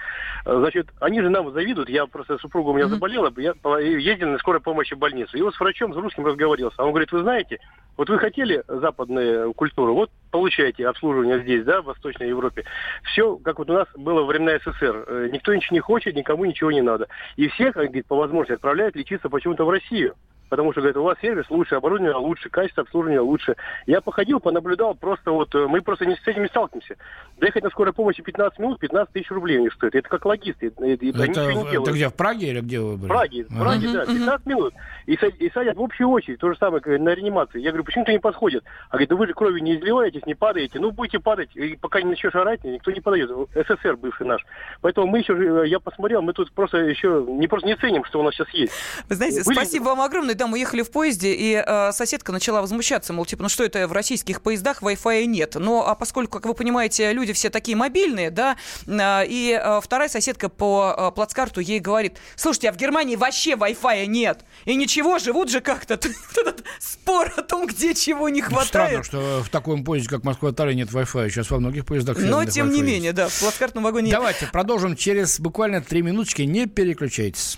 Значит, 0.45 0.87
они 1.01 1.21
же 1.21 1.29
нам 1.29 1.51
завидуют, 1.51 1.89
я 1.89 2.05
просто, 2.05 2.37
супруга 2.37 2.69
у 2.69 2.73
меня 2.73 2.87
заболела, 2.87 3.33
я 3.37 3.53
ездил 3.77 4.29
на 4.29 4.37
скорой 4.37 4.61
помощи 4.61 4.95
в 4.95 4.99
больницу, 4.99 5.37
и 5.37 5.41
вот 5.41 5.53
с 5.53 5.59
врачом, 5.59 5.93
с 5.93 5.97
русским 5.97 6.25
разговаривался, 6.25 6.77
а 6.79 6.85
он 6.85 6.91
говорит, 6.91 7.11
вы 7.11 7.23
знаете, 7.23 7.59
вот 7.97 8.09
вы 8.09 8.19
хотели 8.19 8.63
западную 8.67 9.16
культуру, 9.55 9.93
вот 9.93 10.11
получаете 10.31 10.87
обслуживание 10.87 11.41
здесь, 11.41 11.63
да, 11.63 11.81
в 11.81 11.85
Восточной 11.85 12.29
Европе. 12.29 12.65
Все, 13.03 13.37
как 13.37 13.59
вот 13.59 13.69
у 13.69 13.73
нас 13.73 13.87
было 13.95 14.21
во 14.21 14.25
времена 14.25 14.57
СССР. 14.59 15.05
Э, 15.07 15.29
никто 15.31 15.53
ничего 15.53 15.75
не 15.75 15.79
хочет, 15.79 16.15
никому 16.15 16.45
ничего 16.45 16.71
не 16.71 16.81
надо. 16.81 17.07
И 17.37 17.47
всех, 17.47 17.75
говорит, 17.75 18.05
по 18.07 18.15
возможности 18.15 18.53
отправляют 18.53 18.95
лечиться 18.95 19.29
почему-то 19.29 19.65
в 19.65 19.69
Россию 19.69 20.15
потому 20.49 20.71
что, 20.71 20.81
говорит, 20.81 20.97
у 20.97 21.03
вас 21.03 21.17
сервис 21.21 21.45
лучше, 21.49 21.75
оборудование 21.75 22.15
лучше, 22.15 22.49
качество 22.49 22.83
обслуживания 22.83 23.19
лучше. 23.19 23.55
Я 23.85 24.01
походил, 24.01 24.39
понаблюдал, 24.39 24.95
просто 24.95 25.31
вот 25.31 25.53
э, 25.55 25.67
мы 25.67 25.81
просто 25.81 26.05
не 26.05 26.15
с 26.15 26.27
этим 26.27 26.43
не 26.43 26.47
сталкиваемся. 26.47 26.95
Доехать 27.37 27.63
на 27.63 27.69
скорой 27.69 27.93
помощи 27.93 28.21
15 28.21 28.59
минут, 28.59 28.79
15 28.79 29.13
тысяч 29.13 29.31
рублей 29.31 29.59
не 29.59 29.69
стоит. 29.69 29.95
Это 29.95 30.09
как 30.09 30.25
логисты. 30.25 30.67
Это, 30.67 30.85
это 30.85 31.91
где, 31.91 32.09
в 32.09 32.15
Праге 32.15 32.49
или 32.49 32.61
где 32.61 32.79
вы 32.79 32.97
были? 32.97 33.05
В 33.05 33.07
Праге, 33.07 33.45
в 33.49 33.59
Праге, 33.59 33.87
да, 33.93 34.05
15 34.05 34.45
минут. 34.45 34.73
И, 35.05 35.13
и 35.13 35.51
садят 35.51 35.77
в 35.77 35.81
общую 35.81 36.09
очередь, 36.09 36.39
то 36.39 36.51
же 36.51 36.57
самое 36.57 36.81
на 36.97 37.13
реанимации. 37.13 37.59
Я 37.59 37.71
говорю, 37.71 37.83
почему-то 37.83 38.11
не 38.11 38.19
подходит. 38.19 38.63
А 38.89 38.93
говорит, 38.93 39.09
ну 39.09 39.17
вы 39.17 39.27
же 39.27 39.33
кровью 39.33 39.63
не 39.63 39.75
изливаетесь, 39.75 40.25
не 40.25 40.35
падаете. 40.35 40.79
Ну, 40.79 40.91
будете 40.91 41.19
падать, 41.19 41.49
и 41.55 41.75
пока 41.75 42.01
не 42.01 42.09
начнешь 42.09 42.35
орать, 42.35 42.63
никто 42.63 42.91
не 42.91 43.01
подойдет. 43.01 43.49
СССР 43.53 43.95
бывший 43.97 44.25
наш. 44.25 44.45
Поэтому 44.81 45.07
мы 45.07 45.19
еще, 45.19 45.33
э, 45.33 45.67
я 45.67 45.79
посмотрел, 45.79 46.21
мы 46.21 46.33
тут 46.33 46.51
просто 46.51 46.77
еще 46.77 47.25
не 47.27 47.47
просто 47.47 47.67
не 47.67 47.75
ценим, 47.75 48.03
что 48.05 48.19
у 48.19 48.23
нас 48.23 48.33
сейчас 48.33 48.49
есть. 48.49 48.73
Вы 49.09 49.15
знаете, 49.15 49.43
Были... 49.45 49.55
спасибо 49.55 49.85
вам 49.85 50.01
огромное. 50.01 50.35
Да, 50.37 50.45
мы 50.45 50.59
ехали 50.59 50.83
в 50.83 50.91
поезде, 50.91 51.33
и 51.33 51.63
э, 51.65 51.91
соседка 51.91 52.31
начала 52.31 52.61
возмущаться, 52.61 53.11
мол, 53.11 53.25
типа, 53.25 53.43
ну 53.43 53.49
что 53.49 53.63
это 53.63 53.87
в 53.87 53.91
российских 53.91 54.41
поездах 54.41 54.83
Wi-Fi 54.83 55.25
нет. 55.25 55.55
Но 55.55 55.87
а 55.87 55.95
поскольку, 55.95 56.37
как 56.37 56.45
вы 56.45 56.53
понимаете, 56.53 57.11
люди 57.11 57.33
все 57.33 57.49
такие 57.49 57.75
мобильные, 57.75 58.29
да, 58.29 58.55
э, 58.85 59.25
и 59.27 59.59
э, 59.59 59.79
вторая 59.81 60.09
соседка 60.09 60.49
по 60.49 60.95
э, 60.95 61.15
плацкарту 61.15 61.59
ей 61.59 61.79
говорит, 61.79 62.17
слушайте, 62.35 62.69
а 62.69 62.71
в 62.71 62.77
Германии 62.77 63.15
вообще 63.15 63.53
Wi-Fi 63.53 64.05
нет. 64.05 64.45
И 64.65 64.75
ничего, 64.75 65.17
живут 65.17 65.49
же 65.49 65.59
как-то. 65.59 65.95
Этот 65.95 66.63
спор 66.79 67.33
о 67.35 67.41
том, 67.41 67.65
где 67.65 67.95
чего 67.95 68.29
не 68.29 68.41
хватает. 68.41 68.67
Странно, 68.67 69.03
что 69.03 69.43
в 69.43 69.49
таком 69.49 69.83
поезде, 69.83 70.09
как 70.09 70.23
Москва-Таллин, 70.23 70.77
нет 70.77 70.89
Wi-Fi. 70.89 71.29
Сейчас 71.29 71.49
во 71.49 71.59
многих 71.59 71.85
поездах 71.85 72.17
Но, 72.19 72.45
тем 72.45 72.69
не 72.71 72.83
менее, 72.83 73.13
да, 73.13 73.27
в 73.27 73.39
плацкартном 73.39 73.83
вагоне 73.83 74.11
Давайте 74.11 74.47
продолжим 74.47 74.95
через 74.95 75.39
буквально 75.39 75.81
три 75.81 76.03
минуточки. 76.03 76.43
Не 76.43 76.67
переключайтесь. 76.67 77.57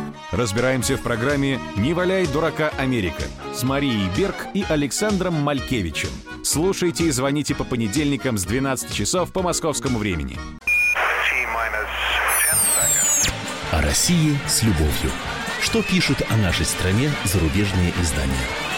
Разбираемся 0.31 0.95
в 0.95 1.01
программе 1.01 1.59
«Не 1.75 1.93
валяй 1.93 2.25
дурака 2.25 2.71
Америка» 2.77 3.23
с 3.53 3.63
Марией 3.63 4.09
Берг 4.17 4.47
и 4.53 4.63
Александром 4.67 5.33
Малькевичем. 5.33 6.09
Слушайте 6.41 7.03
и 7.03 7.11
звоните 7.11 7.53
по 7.53 7.65
понедельникам 7.65 8.37
с 8.37 8.45
12 8.45 8.93
часов 8.93 9.33
по 9.33 9.41
московскому 9.41 9.99
времени. 9.99 10.39
О 13.71 13.81
России 13.81 14.37
с 14.47 14.63
любовью. 14.63 15.11
Что 15.61 15.83
пишут 15.83 16.21
о 16.29 16.37
нашей 16.37 16.65
стране 16.65 17.11
зарубежные 17.25 17.91
издания? 18.01 18.70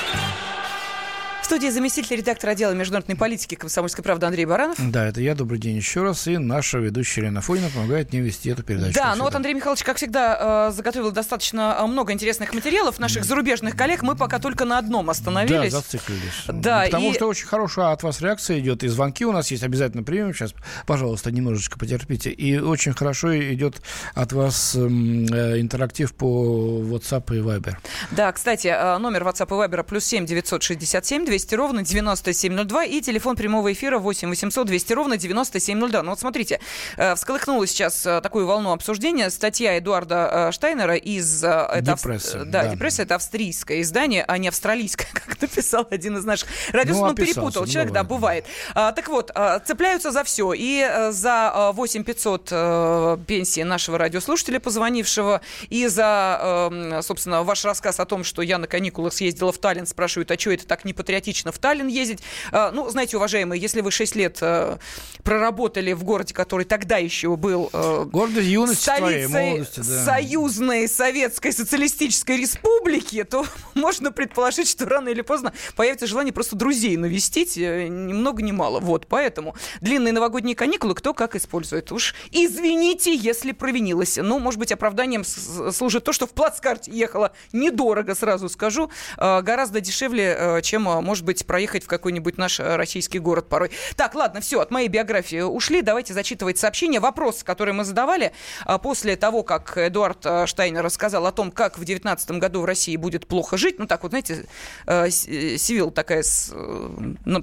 В 1.43 1.45
студии 1.45 1.67
заместитель 1.67 2.15
редактора 2.15 2.51
отдела 2.51 2.71
международной 2.71 3.17
политики 3.17 3.55
комсомольской 3.55 4.01
правды 4.01 4.25
Андрей 4.25 4.45
Баранов. 4.45 4.77
Да, 4.79 5.05
это 5.05 5.19
я. 5.19 5.35
Добрый 5.35 5.59
день 5.59 5.75
еще 5.75 6.01
раз. 6.01 6.25
И 6.25 6.37
наша 6.37 6.77
ведущая 6.77 7.19
Елена 7.19 7.41
Фойна 7.41 7.69
помогает 7.69 8.13
мне 8.13 8.21
вести 8.21 8.49
эту 8.49 8.63
передачу. 8.63 8.93
Да, 8.93 9.13
ну 9.17 9.25
вот 9.25 9.35
Андрей 9.35 9.53
Михайлович, 9.53 9.83
как 9.83 9.97
всегда, 9.97 10.69
э, 10.69 10.71
заготовил 10.71 11.11
достаточно 11.11 11.75
э, 11.81 11.85
много 11.85 12.13
интересных 12.13 12.53
материалов. 12.53 12.97
Наших 12.97 13.25
зарубежных 13.25 13.75
коллег 13.75 14.03
мы 14.03 14.15
пока 14.15 14.39
только 14.39 14.63
на 14.63 14.77
одном 14.77 15.09
остановились. 15.09 15.73
Да, 15.73 15.81
зациклились. 15.81 16.21
Да, 16.47 16.83
Потому 16.85 17.11
и... 17.11 17.13
что 17.13 17.27
очень 17.27 17.45
хорошая 17.45 17.91
от 17.91 18.03
вас 18.03 18.21
реакция 18.21 18.59
идет. 18.59 18.81
И 18.83 18.87
звонки 18.87 19.25
у 19.25 19.33
нас 19.33 19.51
есть, 19.51 19.63
обязательно 19.63 20.03
примем. 20.03 20.33
Сейчас, 20.33 20.53
пожалуйста, 20.87 21.29
немножечко 21.29 21.77
потерпите. 21.77 22.31
И 22.31 22.57
очень 22.57 22.93
хорошо 22.93 23.37
идет 23.37 23.81
от 24.15 24.31
вас 24.31 24.75
эм, 24.75 25.25
э, 25.25 25.59
интерактив 25.59 26.13
по 26.15 26.81
WhatsApp 26.85 27.35
и 27.35 27.41
Viber. 27.41 27.75
Да, 28.11 28.31
кстати, 28.31 28.67
номер 28.97 29.23
WhatsApp 29.23 29.47
и 29.47 29.67
Viber 29.67 29.83
плюс 29.83 30.05
7 30.05 30.25
967 30.25 31.32
200 31.33 31.55
ровно 31.55 31.81
9702 31.83 32.85
и 32.85 33.01
телефон 33.01 33.35
прямого 33.35 33.73
эфира 33.73 33.97
8 33.97 34.29
800 34.29 34.67
200 34.67 34.93
ровно 34.93 35.17
9702. 35.17 36.03
Ну 36.03 36.11
вот 36.11 36.19
смотрите, 36.19 36.59
э, 36.95 37.15
всколыхнула 37.15 37.65
сейчас 37.65 38.05
э, 38.05 38.21
такую 38.21 38.45
волну 38.45 38.71
обсуждения 38.71 39.31
статья 39.31 39.79
Эдуарда 39.79 40.49
э, 40.49 40.51
Штайнера 40.51 40.95
из... 40.95 41.41
Депресса. 41.41 42.45
Да, 42.45 42.65
да, 42.65 42.67
Депресса 42.67 43.01
это 43.01 43.15
австрийское 43.15 43.81
издание, 43.81 44.23
а 44.27 44.37
не 44.37 44.47
австрийское, 44.47 45.07
как 45.13 45.41
написал 45.41 45.87
один 45.89 46.17
из 46.17 46.23
наших 46.23 46.49
радиос. 46.71 46.97
Ну, 46.97 47.07
ну 47.07 47.15
перепутал 47.15 47.65
человек, 47.65 47.89
бывает. 47.89 47.93
да, 47.93 48.03
бывает. 48.03 48.45
А, 48.75 48.91
так 48.91 49.07
вот, 49.07 49.31
цепляются 49.65 50.11
за 50.11 50.23
все. 50.23 50.53
И 50.55 50.87
за 51.09 51.71
8 51.73 52.03
500 52.03 53.25
пенсии 53.25 53.61
нашего 53.61 53.97
радиослушателя, 53.97 54.59
позвонившего, 54.59 55.41
и 55.69 55.87
за, 55.87 56.99
собственно, 57.01 57.41
ваш 57.41 57.65
рассказ 57.65 57.99
о 57.99 58.05
том, 58.05 58.23
что 58.23 58.43
я 58.43 58.59
на 58.59 58.67
каникулах 58.67 59.13
съездила 59.13 59.51
в 59.51 59.57
Таллин, 59.57 59.87
спрашивают, 59.87 60.29
а 60.29 60.37
что 60.37 60.51
это 60.51 60.67
так 60.67 60.85
не 60.85 60.93
патриотично? 61.23 61.51
в 61.51 61.57
Таллин 61.57 61.87
ездить. 61.87 62.19
А, 62.51 62.71
ну, 62.71 62.89
знаете, 62.89 63.17
уважаемые, 63.17 63.61
если 63.61 63.81
вы 63.81 63.91
6 63.91 64.15
лет 64.15 64.37
э, 64.41 64.77
проработали 65.23 65.93
в 65.93 66.03
городе, 66.03 66.33
который 66.33 66.65
тогда 66.65 66.97
еще 66.97 67.35
был 67.35 67.69
э, 67.71 68.05
Гордость 68.11 68.47
юности 68.47 68.83
столицей 68.83 69.27
твоей, 69.27 69.51
молодости, 69.51 69.79
да. 69.79 70.05
союзной 70.05 70.87
советской 70.87 71.53
социалистической 71.53 72.37
республики, 72.37 73.23
то 73.23 73.45
можно 73.73 74.11
предположить, 74.11 74.67
что 74.69 74.85
рано 74.85 75.09
или 75.09 75.21
поздно 75.21 75.53
появится 75.75 76.07
желание 76.07 76.33
просто 76.33 76.55
друзей 76.55 76.97
навестить, 76.97 77.57
э, 77.57 77.87
ни 77.87 78.13
много 78.13 78.43
ни 78.43 78.51
мало. 78.51 78.79
Вот, 78.79 79.07
поэтому 79.07 79.55
длинные 79.81 80.11
новогодние 80.11 80.55
каникулы 80.55 80.95
кто 80.95 81.13
как 81.13 81.35
использует. 81.35 81.91
Уж 81.91 82.15
извините, 82.31 83.15
если 83.15 83.51
провинилась. 83.51 84.17
Ну, 84.17 84.39
может 84.39 84.59
быть, 84.59 84.71
оправданием 84.71 85.23
служит 85.23 86.03
то, 86.03 86.11
что 86.13 86.27
в 86.27 86.31
плацкарте 86.31 86.91
ехала 86.91 87.31
недорого, 87.51 88.15
сразу 88.15 88.49
скажу, 88.49 88.89
гораздо 89.17 89.79
дешевле, 89.79 90.59
чем 90.63 90.83
может 91.13 91.25
быть, 91.25 91.45
проехать 91.45 91.83
в 91.83 91.87
какой-нибудь 91.87 92.39
наш 92.39 92.59
э, 92.59 92.75
российский 92.75 93.19
город 93.19 93.47
порой. 93.47 93.69
Так, 93.95 94.15
ладно, 94.15 94.41
все, 94.41 94.59
от 94.59 94.71
моей 94.71 94.87
биографии 94.87 95.41
ушли. 95.41 95.83
Давайте 95.83 96.11
зачитывать 96.11 96.57
сообщения. 96.57 96.99
Вопрос, 96.99 97.43
который 97.43 97.71
мы 97.71 97.85
задавали 97.85 98.31
а, 98.65 98.79
после 98.79 99.15
того, 99.15 99.43
как 99.43 99.77
Эдуард 99.77 100.25
э, 100.25 100.47
Штайнер 100.47 100.83
рассказал 100.83 101.27
о 101.27 101.31
том, 101.31 101.51
как 101.51 101.73
в 101.73 101.85
2019 101.85 102.31
году 102.39 102.61
в 102.61 102.65
России 102.65 102.95
будет 102.95 103.27
плохо 103.27 103.57
жить. 103.57 103.77
Ну, 103.77 103.85
так 103.85 104.01
вот, 104.01 104.09
знаете, 104.09 104.47
э, 104.87 105.11
Сивил 105.11 105.91
такая 105.91 106.23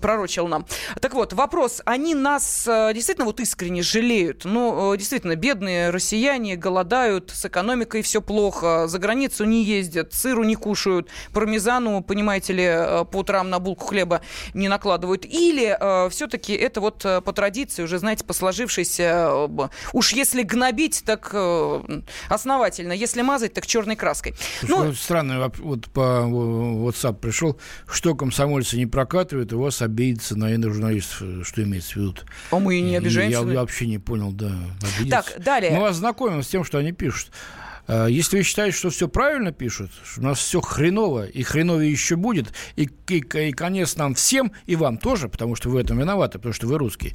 пророчил 0.02 0.48
нам. 0.48 0.66
Так 1.00 1.14
вот, 1.14 1.32
вопрос. 1.32 1.80
Они 1.84 2.16
нас 2.16 2.64
действительно 2.66 3.26
вот 3.26 3.38
искренне 3.38 3.82
жалеют? 3.82 4.44
Ну, 4.44 4.96
действительно, 4.96 5.36
бедные 5.36 5.90
россияне 5.90 6.56
голодают, 6.56 7.30
с 7.30 7.44
экономикой 7.44 8.02
все 8.02 8.20
плохо, 8.20 8.88
за 8.88 8.98
границу 8.98 9.44
не 9.44 9.62
ездят, 9.62 10.12
сыру 10.12 10.42
не 10.42 10.56
кушают, 10.56 11.08
пармезану, 11.32 12.02
понимаете 12.02 12.52
ли, 12.52 13.04
по 13.12 13.18
утрам 13.18 13.48
на 13.48 13.59
булку 13.60 13.86
хлеба 13.86 14.20
не 14.54 14.68
накладывают. 14.68 15.24
Или 15.24 15.76
все-таки 16.10 16.52
это 16.54 16.80
вот 16.80 17.02
по 17.02 17.32
традиции 17.32 17.82
уже, 17.82 17.98
знаете, 17.98 18.24
по 18.24 18.32
сложившейся, 18.32 19.48
уж 19.92 20.12
если 20.12 20.42
гнобить, 20.42 21.02
так 21.04 21.34
основательно, 22.28 22.92
если 22.92 23.22
мазать, 23.22 23.54
так 23.54 23.66
черной 23.66 23.96
краской. 23.96 24.34
Слушай, 24.60 24.86
ну, 24.86 24.94
странно, 24.94 25.52
вот 25.58 25.90
по 25.90 26.00
WhatsApp 26.00 27.14
пришел, 27.14 27.58
что 27.88 28.14
комсомольцы 28.14 28.76
не 28.76 28.86
прокатывают, 28.86 29.52
у 29.52 29.60
вас 29.60 29.82
обидится 29.82 30.36
на 30.36 30.50
журналистов, 30.60 31.46
что 31.46 31.62
имеется 31.62 31.92
в 31.92 31.96
виду. 31.96 32.14
А 32.50 32.58
мы 32.58 32.76
и 32.76 32.80
не 32.80 32.96
обижаемся. 32.96 33.40
Я, 33.40 33.52
я 33.52 33.60
вообще 33.60 33.86
не 33.86 33.98
понял, 33.98 34.32
да. 34.32 34.52
Обидится. 34.96 35.22
Так, 35.22 35.42
далее. 35.42 35.72
Мы 35.72 35.80
вас 35.80 35.96
знакомим 35.96 36.42
с 36.42 36.48
тем, 36.48 36.64
что 36.64 36.78
они 36.78 36.92
пишут. 36.92 37.30
Э, 37.88 38.06
если 38.08 38.38
вы 38.38 38.42
считаете, 38.42 38.76
что 38.76 38.90
все 38.90 39.08
правильно 39.08 39.52
пишут, 39.52 39.90
что 40.04 40.20
у 40.20 40.24
нас 40.24 40.38
все 40.38 40.60
хреново, 40.60 41.26
и 41.26 41.42
хреновее 41.42 41.90
еще 41.90 42.16
будет, 42.16 42.52
и, 42.76 42.88
и, 43.08 43.18
и 43.18 43.52
конец 43.52 43.96
нам 43.96 44.14
всем, 44.14 44.52
и 44.66 44.76
вам 44.76 44.98
тоже, 44.98 45.28
потому 45.28 45.56
что 45.56 45.68
вы 45.68 45.76
в 45.76 45.78
этом 45.78 45.98
виноваты, 45.98 46.38
потому 46.38 46.52
что 46.52 46.66
вы 46.66 46.78
русские, 46.78 47.14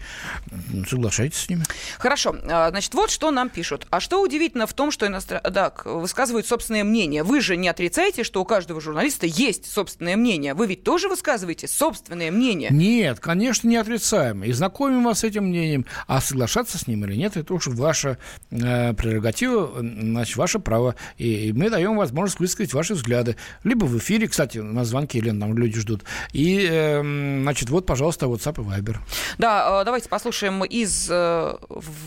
соглашайтесь 0.87 1.39
с 1.39 1.49
ними. 1.49 1.63
Хорошо. 1.97 2.35
А, 2.49 2.69
значит, 2.69 2.93
вот 2.93 3.09
что 3.09 3.31
нам 3.31 3.49
пишут. 3.49 3.87
А 3.89 3.99
что 3.99 4.21
удивительно 4.21 4.67
в 4.67 4.73
том, 4.73 4.91
что 4.91 5.07
иностран... 5.07 5.41
да, 5.49 5.71
высказывают 5.85 6.47
собственное 6.47 6.83
мнение. 6.83 7.23
Вы 7.23 7.41
же 7.41 7.57
не 7.57 7.67
отрицаете, 7.67 8.23
что 8.23 8.41
у 8.41 8.45
каждого 8.45 8.81
журналиста 8.81 9.25
есть 9.25 9.71
собственное 9.71 10.15
мнение. 10.15 10.53
Вы 10.53 10.67
ведь 10.67 10.83
тоже 10.83 11.07
высказываете 11.07 11.67
собственное 11.67 12.31
мнение? 12.31 12.69
Нет, 12.71 13.19
конечно, 13.19 13.67
не 13.67 13.77
отрицаем. 13.77 14.43
И 14.43 14.51
знакомим 14.51 15.03
вас 15.03 15.19
с 15.19 15.23
этим 15.23 15.45
мнением. 15.45 15.85
А 16.07 16.21
соглашаться 16.21 16.77
с 16.77 16.87
ним 16.87 17.05
или 17.05 17.15
нет, 17.15 17.37
это 17.37 17.53
уж 17.53 17.67
ваша 17.67 18.17
э, 18.51 18.93
прерогатива, 18.93 19.71
значит, 19.79 20.35
ваша 20.35 20.59
право. 20.65 20.95
И 21.17 21.53
мы 21.55 21.69
даем 21.69 21.95
возможность 21.95 22.39
высказать 22.41 22.73
ваши 22.73 22.93
взгляды. 22.93 23.37
Либо 23.63 23.85
в 23.85 23.97
эфире, 23.97 24.27
кстати, 24.27 24.57
на 24.57 24.83
звонке 24.83 25.19
или 25.19 25.29
нам 25.29 25.57
люди 25.57 25.79
ждут. 25.79 26.01
И, 26.33 26.67
э, 26.69 27.01
значит, 27.41 27.69
вот, 27.69 27.85
пожалуйста, 27.85 28.25
WhatsApp 28.25 28.61
и 28.61 28.65
Viber. 28.65 28.97
Да, 29.37 29.81
э, 29.81 29.85
давайте 29.85 30.09
послушаем 30.09 30.65
из 30.65 31.09
э, 31.09 31.53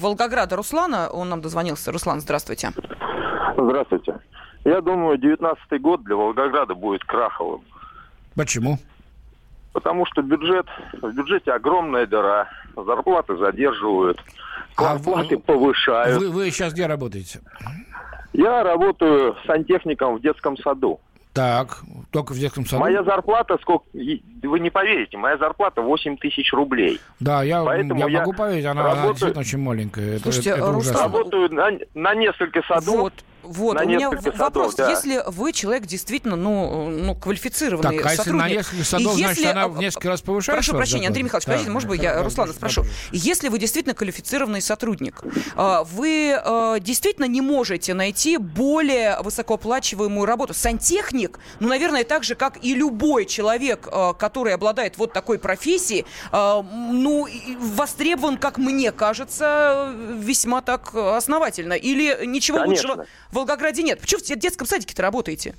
Волгограда 0.01 0.57
Руслана. 0.57 1.09
Он 1.09 1.29
нам 1.31 1.41
дозвонился. 1.41 1.93
Руслан, 1.93 2.21
здравствуйте. 2.21 2.73
Здравствуйте. 3.57 4.19
Я 4.65 4.81
думаю, 4.81 5.17
19 5.17 5.81
год 5.81 6.05
для 6.05 6.17
Волгограда 6.17 6.75
будет 6.75 7.05
краховым. 7.05 7.63
Почему? 8.35 8.79
Потому 9.73 10.07
что 10.07 10.23
бюджет, 10.23 10.67
в 11.01 11.13
бюджете 11.13 11.53
огромная 11.53 12.07
дыра, 12.07 12.49
зарплаты 12.77 13.37
задерживают, 13.37 14.21
зарплаты 14.77 15.37
а 15.37 15.39
повышают. 15.39 16.19
Вы, 16.19 16.31
вы 16.31 16.51
сейчас 16.51 16.73
где 16.73 16.87
работаете? 16.87 17.41
Я 18.33 18.63
работаю 18.63 19.37
сантехником 19.47 20.17
в 20.17 20.21
детском 20.21 20.57
саду. 20.57 21.01
Так, 21.33 21.83
только 22.11 22.33
в 22.33 22.39
детском 22.39 22.67
саду? 22.67 22.81
Моя 22.81 23.05
зарплата, 23.05 23.59
сколько, 23.63 23.85
вы 23.93 24.61
не 24.61 24.71
поверите, 24.71 25.17
моя 25.17 25.39
зарплата 25.39 25.83
8 25.83 26.17
тысяч 26.17 26.53
рублей. 26.53 27.01
Да, 27.21 27.43
я, 27.43 27.63
Поэтому 27.63 28.01
я, 28.01 28.09
я 28.09 28.19
могу 28.21 28.33
поверить, 28.33 28.65
она, 28.65 28.83
работаю... 28.83 29.03
она 29.03 29.13
действительно 29.13 29.41
очень 29.41 29.59
маленькая. 29.59 30.19
Слушайте, 30.19 30.51
это, 30.51 30.59
это 30.59 30.73
Руслан, 30.73 31.03
работаю 31.03 31.55
на, 31.55 31.71
на 31.95 32.15
несколько 32.15 32.63
садов. 32.63 32.97
Вот. 32.97 33.13
Вот, 33.49 33.75
на 33.75 33.83
у 33.83 33.87
меня 33.87 34.11
вопрос. 34.11 34.75
да. 34.75 34.91
Если 34.91 35.23
вы 35.27 35.53
человек 35.53 35.87
действительно, 35.87 36.37
ну, 36.37 36.89
ну 36.91 37.15
квалифицированный 37.15 37.97
так, 37.97 38.07
а 38.07 38.11
если 38.11 38.17
сотрудник... 38.17 38.43
на 38.43 38.49
несколько 38.49 38.85
садов, 38.85 39.17
и 39.17 39.21
если... 39.21 39.35
значит, 39.35 39.51
она 39.53 39.69
в 39.69 39.79
несколько 39.79 40.09
раз 40.09 40.21
повышается? 40.21 40.71
Прошу 40.71 40.77
прощения, 40.77 41.07
Андрей 41.07 41.23
Михайлович, 41.23 41.47
да, 41.47 41.53
подождите, 41.53 41.73
может 41.73 41.89
быть, 41.89 42.03
я 42.03 42.23
Руслана 42.23 42.53
спрошу. 42.53 42.85
Если 43.11 43.49
вы 43.49 43.59
действительно 43.59 43.95
квалифицированный 43.95 44.61
сотрудник, 44.61 45.23
а, 45.57 45.85
вы 45.85 46.35
а, 46.35 46.79
действительно 46.79 47.25
не 47.25 47.41
можете 47.41 47.95
найти 47.95 48.37
более 48.37 49.21
высокооплачиваемую 49.23 50.27
работу. 50.27 50.53
Сантехник, 50.53 51.39
ну, 51.61 51.69
наверное, 51.69 52.05
так 52.05 52.25
же, 52.25 52.35
как 52.35 52.63
и 52.63 52.75
любой 52.75 53.25
человек, 53.25 53.89
а, 53.91 54.13
который 54.13 54.53
обладает 54.53 54.99
вот 54.99 55.13
такой 55.13 55.39
профессией, 55.39 56.05
ну, 56.33 57.27
востребован, 57.59 58.37
как 58.37 58.59
мне 58.59 58.93
кажется, 58.93 59.93
весьма 60.19 60.61
так 60.61 60.95
основательно. 60.95 61.73
Или 61.73 62.27
ничего 62.27 62.59
Конечно. 62.59 62.89
лучшего 62.91 63.07
Волгограде 63.39 63.85
нет. 63.85 64.01
Почему 64.01 64.21
в 64.21 64.25
детском 64.41 64.67
садике-то 64.67 65.01
работаете? 65.01 65.55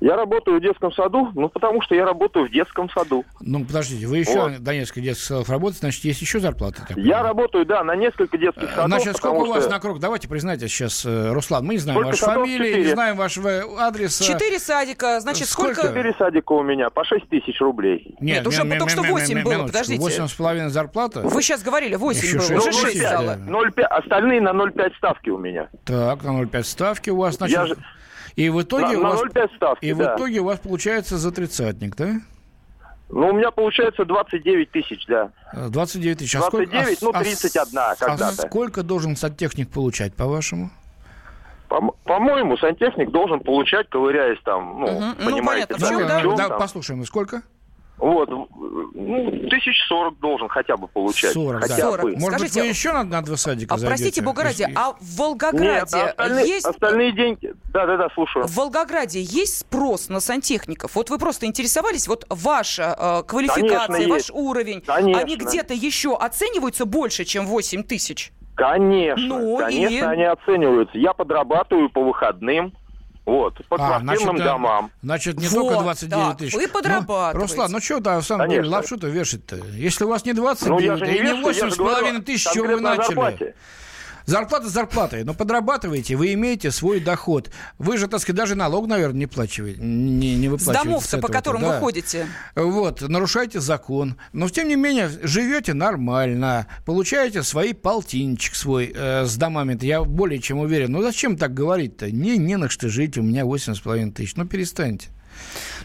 Я 0.00 0.16
работаю 0.16 0.58
в 0.58 0.62
детском 0.62 0.92
саду, 0.92 1.30
ну, 1.34 1.48
потому 1.50 1.82
что 1.82 1.94
я 1.94 2.06
работаю 2.06 2.46
в 2.46 2.50
детском 2.50 2.88
саду. 2.90 3.24
Ну, 3.40 3.64
подождите, 3.64 4.06
вы 4.06 4.18
еще 4.18 4.48
вот. 4.48 4.58
до 4.58 4.74
нескольких 4.74 5.02
детских 5.02 5.26
садов 5.26 5.50
работаете, 5.50 5.80
значит, 5.80 6.04
есть 6.04 6.22
еще 6.22 6.40
зарплата? 6.40 6.86
Так 6.88 6.96
я 6.96 7.22
работаю, 7.22 7.66
да, 7.66 7.84
на 7.84 7.94
несколько 7.96 8.38
детских 8.38 8.70
садов. 8.70 8.86
Значит, 8.86 9.16
сколько 9.16 9.36
у 9.36 9.46
вас 9.46 9.64
что... 9.64 9.72
на 9.72 9.80
круг? 9.80 10.00
Давайте 10.00 10.28
признайте 10.28 10.68
сейчас, 10.68 11.04
э, 11.04 11.32
Руслан, 11.32 11.66
мы 11.66 11.74
не 11.74 11.80
знаем 11.80 12.00
сколько 12.00 12.10
вашей 12.10 12.34
фамилии, 12.34 12.68
4? 12.68 12.84
не 12.84 12.90
знаем 12.92 13.16
вашего 13.16 13.86
адреса. 13.86 14.24
Четыре 14.24 14.58
садика, 14.58 15.20
значит, 15.20 15.48
сколько? 15.48 15.82
Четыре 15.82 16.14
садика 16.18 16.52
у 16.52 16.62
меня, 16.62 16.88
по 16.88 17.04
шесть 17.04 17.28
тысяч 17.28 17.60
рублей. 17.60 18.16
Нет, 18.20 18.38
Нет 18.38 18.46
уже 18.46 18.62
только 18.64 18.88
что 18.88 19.02
восемь 19.02 19.42
было, 19.42 19.66
подождите. 19.66 20.00
Восемь 20.00 20.26
с 20.26 20.32
половиной 20.32 20.70
зарплата? 20.70 21.20
Вы 21.20 21.42
сейчас 21.42 21.62
говорили, 21.62 21.96
восемь 21.96 22.38
было, 22.38 22.58
уже 22.58 22.72
шесть 22.72 23.02
стало. 23.02 23.38
Остальные 23.90 24.40
на 24.40 24.50
0,5 24.50 24.96
ставки 24.96 25.28
у 25.30 25.38
меня. 25.38 25.68
Так, 25.84 26.22
на 26.22 26.40
0,5 26.42 26.62
ставки 26.62 27.10
у 27.10 27.16
вас, 27.16 27.36
значит... 27.36 27.78
И 28.40 28.48
в 28.48 28.62
итоге, 28.62 28.96
на, 28.96 28.98
у, 28.98 29.02
вас, 29.02 29.22
на 29.22 29.48
ставки, 29.54 29.84
и 29.84 29.92
да. 29.92 30.14
в 30.14 30.16
итоге 30.16 30.40
у 30.40 30.44
вас 30.44 30.58
получается 30.60 31.18
за 31.18 31.30
тридцатник, 31.30 31.94
да? 31.94 32.14
Ну, 33.10 33.28
у 33.28 33.32
меня 33.34 33.50
получается 33.50 34.06
29 34.06 34.70
тысяч, 34.70 35.04
да. 35.06 35.30
29 35.52 36.18
тысяч. 36.18 36.36
А 36.36 36.48
29, 36.48 36.98
сколько, 36.98 37.18
ну, 37.18 37.22
31 37.22 37.78
а, 37.78 37.94
когда-то. 37.96 38.28
А 38.28 38.32
сколько 38.32 38.82
должен 38.82 39.16
сантехник 39.16 39.68
получать, 39.68 40.14
по-вашему? 40.14 40.70
По-моему, 41.68 42.56
сантехник 42.56 43.10
должен 43.10 43.40
получать, 43.40 43.90
ковыряясь 43.90 44.38
там, 44.42 44.80
ну, 44.80 44.86
угу. 44.86 45.04
понимаете, 45.22 45.74
ну, 45.78 45.86
понятно, 45.86 46.18
в 46.18 46.20
чем, 46.22 46.36
да? 46.36 46.48
да, 46.48 46.56
послушаем, 46.56 47.04
сколько? 47.04 47.42
Вот, 48.00 48.30
ну, 48.30 49.30
тысяч 49.50 49.76
сорок 49.86 50.18
должен 50.20 50.48
хотя 50.48 50.78
бы 50.78 50.88
получать. 50.88 51.34
40, 51.34 51.60
хотя 51.60 51.76
да. 51.76 51.82
40. 51.82 52.02
Бы. 52.02 52.10
Может 52.12 52.28
Скажите, 52.28 52.60
быть, 52.60 52.62
вы 52.62 52.68
еще 52.68 52.92
на, 52.92 53.04
на 53.04 53.22
два 53.22 53.36
садика 53.36 53.74
а, 53.74 53.78
Простите, 53.78 54.22
бога 54.22 54.42
ради, 54.42 54.66
а 54.74 54.92
в 54.98 55.16
Волгограде 55.18 55.96
Нет, 55.96 56.14
а 56.16 56.22
остальные, 56.22 56.48
есть... 56.48 56.66
Остальные 56.66 57.12
деньги... 57.12 57.54
Да-да-да, 57.74 58.08
слушаю. 58.14 58.46
В 58.46 58.56
Волгограде 58.56 59.20
есть 59.20 59.58
спрос 59.58 60.08
на 60.08 60.20
сантехников? 60.20 60.94
Вот 60.94 61.10
вы 61.10 61.18
просто 61.18 61.44
интересовались, 61.44 62.08
вот 62.08 62.24
ваша 62.30 62.96
э, 62.98 63.22
квалификация, 63.28 63.86
Конечно, 63.86 64.14
ваш 64.14 64.22
есть. 64.22 64.30
уровень, 64.32 64.80
Конечно. 64.80 65.20
они 65.20 65.36
где-то 65.36 65.74
еще 65.74 66.16
оцениваются 66.16 66.86
больше, 66.86 67.24
чем 67.24 67.46
8 67.46 67.82
тысяч? 67.82 68.32
Конечно, 68.54 69.38
ну, 69.38 69.56
конечно, 69.58 69.94
и... 69.94 70.00
они 70.00 70.24
оцениваются. 70.24 70.96
Я 70.96 71.12
подрабатываю 71.12 71.90
по 71.90 72.02
выходным, 72.02 72.74
вот, 73.30 73.64
по 73.68 73.76
а, 73.76 74.00
квартирным 74.00 74.36
значит, 74.36 74.44
домам. 74.44 74.90
Значит, 75.02 75.38
не 75.38 75.48
вот, 75.48 75.68
только 75.68 75.82
29 75.82 76.10
да, 76.10 76.34
тысяч. 76.34 76.54
Вы 76.54 76.66
ну, 76.66 76.72
подрабатываете. 76.72 77.38
Ну, 77.38 77.42
Руслан, 77.42 77.72
ну 77.72 77.80
что, 77.80 78.00
да, 78.00 78.20
в 78.20 78.24
самом 78.24 78.50
деле, 78.50 78.68
лапшу-то 78.68 79.06
вешать-то? 79.06 79.56
Если 79.74 80.04
у 80.04 80.08
вас 80.08 80.24
не 80.24 80.32
29, 80.32 81.00
ну, 81.00 81.06
и 81.06 81.20
не 81.20 81.42
8,5 81.42 82.22
тысяч, 82.22 82.50
чего 82.52 82.66
вы 82.66 82.80
начали? 82.80 83.06
Зарплате. 83.06 83.54
Зарплата 84.30 84.68
зарплатой, 84.68 85.24
но 85.24 85.34
подрабатываете, 85.34 86.14
вы 86.14 86.32
имеете 86.34 86.70
свой 86.70 87.00
доход. 87.00 87.50
Вы 87.78 87.98
же, 87.98 88.06
так 88.06 88.20
сказать, 88.20 88.36
даже 88.36 88.54
налог, 88.54 88.86
наверное, 88.86 89.18
не, 89.18 89.26
плачиваете, 89.26 89.80
не, 89.82 90.36
не 90.36 90.48
выплачиваете. 90.48 90.80
С 90.80 90.84
домов-то, 90.84 91.18
по 91.18 91.26
которым 91.26 91.62
да. 91.62 91.72
вы 91.72 91.80
ходите. 91.80 92.28
Вот, 92.54 93.02
нарушаете 93.02 93.58
закон. 93.58 94.16
Но, 94.32 94.48
тем 94.48 94.68
не 94.68 94.76
менее, 94.76 95.10
живете 95.22 95.74
нормально, 95.74 96.68
получаете 96.86 97.42
свои 97.42 97.72
полтинчик 97.72 98.54
свой 98.54 98.92
э, 98.94 99.24
с 99.24 99.36
домами-то, 99.36 99.84
я 99.84 100.04
более 100.04 100.38
чем 100.38 100.58
уверен. 100.58 100.92
Ну, 100.92 101.02
зачем 101.02 101.36
так 101.36 101.52
говорить-то? 101.52 102.12
Не, 102.12 102.38
не 102.38 102.56
на 102.56 102.68
что 102.68 102.88
жить, 102.88 103.18
у 103.18 103.22
меня 103.22 103.42
8,5 103.42 104.12
тысяч. 104.12 104.36
Ну, 104.36 104.46
перестаньте. 104.46 105.08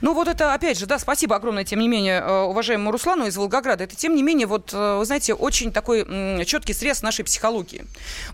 Ну 0.02 0.14
вот 0.14 0.28
это, 0.28 0.54
опять 0.54 0.78
же, 0.78 0.86
да, 0.86 1.00
спасибо 1.00 1.36
огромное, 1.36 1.64
тем 1.64 1.80
не 1.80 1.88
менее, 1.88 2.20
э, 2.20 2.42
уважаемому 2.44 2.92
Руслану 2.92 3.26
из 3.26 3.38
Волгограда. 3.38 3.84
Это, 3.84 3.96
тем 3.96 4.16
не 4.16 4.24
менее, 4.24 4.48
вот, 4.48 4.72
э, 4.74 4.98
вы 4.98 5.06
знаете, 5.06 5.34
очень 5.34 5.72
такой 5.72 6.06
четкий 6.46 6.74
срез 6.74 7.02
нашей 7.02 7.26
психологии. 7.26 7.86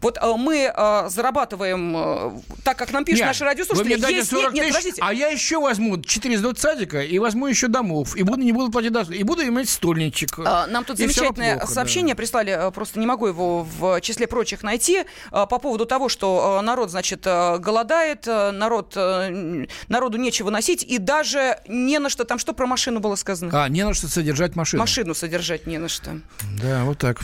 Вот 0.02 0.18
э, 0.18 0.34
мы 0.38 0.74
зарабатываем 1.08 2.42
так, 2.64 2.78
как 2.78 2.92
нам 2.92 3.06
пишут 3.06 3.22
нет, 3.22 3.28
наши 3.28 3.44
радиослушатели. 3.44 3.94
Вы 3.94 3.98
мне 3.98 4.02
дайте 4.02 4.24
40 4.24 4.54
нет, 4.54 4.68
тысяч, 4.68 4.86
нет, 4.86 4.96
а 5.00 5.14
я 5.14 5.28
еще 5.28 5.60
возьму 5.60 6.02
400 6.02 6.60
садика 6.60 7.02
и 7.02 7.20
возьму 7.20 7.48
еще 7.48 7.68
домов. 7.68 8.16
И 8.16 8.24
буду, 8.24 8.42
не 8.42 8.52
буду 8.52 8.72
платить. 8.72 8.92
И 9.12 9.24
буду 9.24 9.44
иметь 9.44 9.70
стольничек. 9.70 10.38
Нам 10.38 10.84
тут 10.84 10.98
замечательное 10.98 11.58
плохо, 11.58 11.74
сообщение 11.74 12.16
да. 12.16 12.18
прислали, 12.18 12.72
просто 12.74 13.00
не 13.00 13.06
могу 13.06 13.28
его 13.28 13.64
в 13.64 14.02
числе 14.02 14.28
прочих 14.28 14.64
найти, 14.64 15.06
по 15.30 15.46
поводу 15.46 15.86
того, 15.86 16.10
что 16.10 16.62
народ, 16.62 16.90
значит, 16.92 17.24
голодает, 17.24 18.26
народ, 18.26 18.96
народу 19.88 20.18
нечего 20.18 20.50
носить, 20.50 20.84
и 20.84 20.98
даже 20.98 21.51
не 21.68 22.00
на 22.00 22.10
что. 22.10 22.24
Там 22.24 22.40
что 22.40 22.54
про 22.54 22.66
машину 22.66 23.00
было 23.00 23.16
сказано? 23.16 23.52
А, 23.64 23.70
не 23.70 23.84
на 23.84 23.94
что 23.94 24.08
содержать 24.08 24.56
машину. 24.56 24.82
Машину 24.82 25.14
содержать 25.14 25.68
не 25.68 25.78
на 25.78 25.88
что. 25.88 26.12
Да, 26.62 26.84
вот 26.86 27.00
так. 27.00 27.20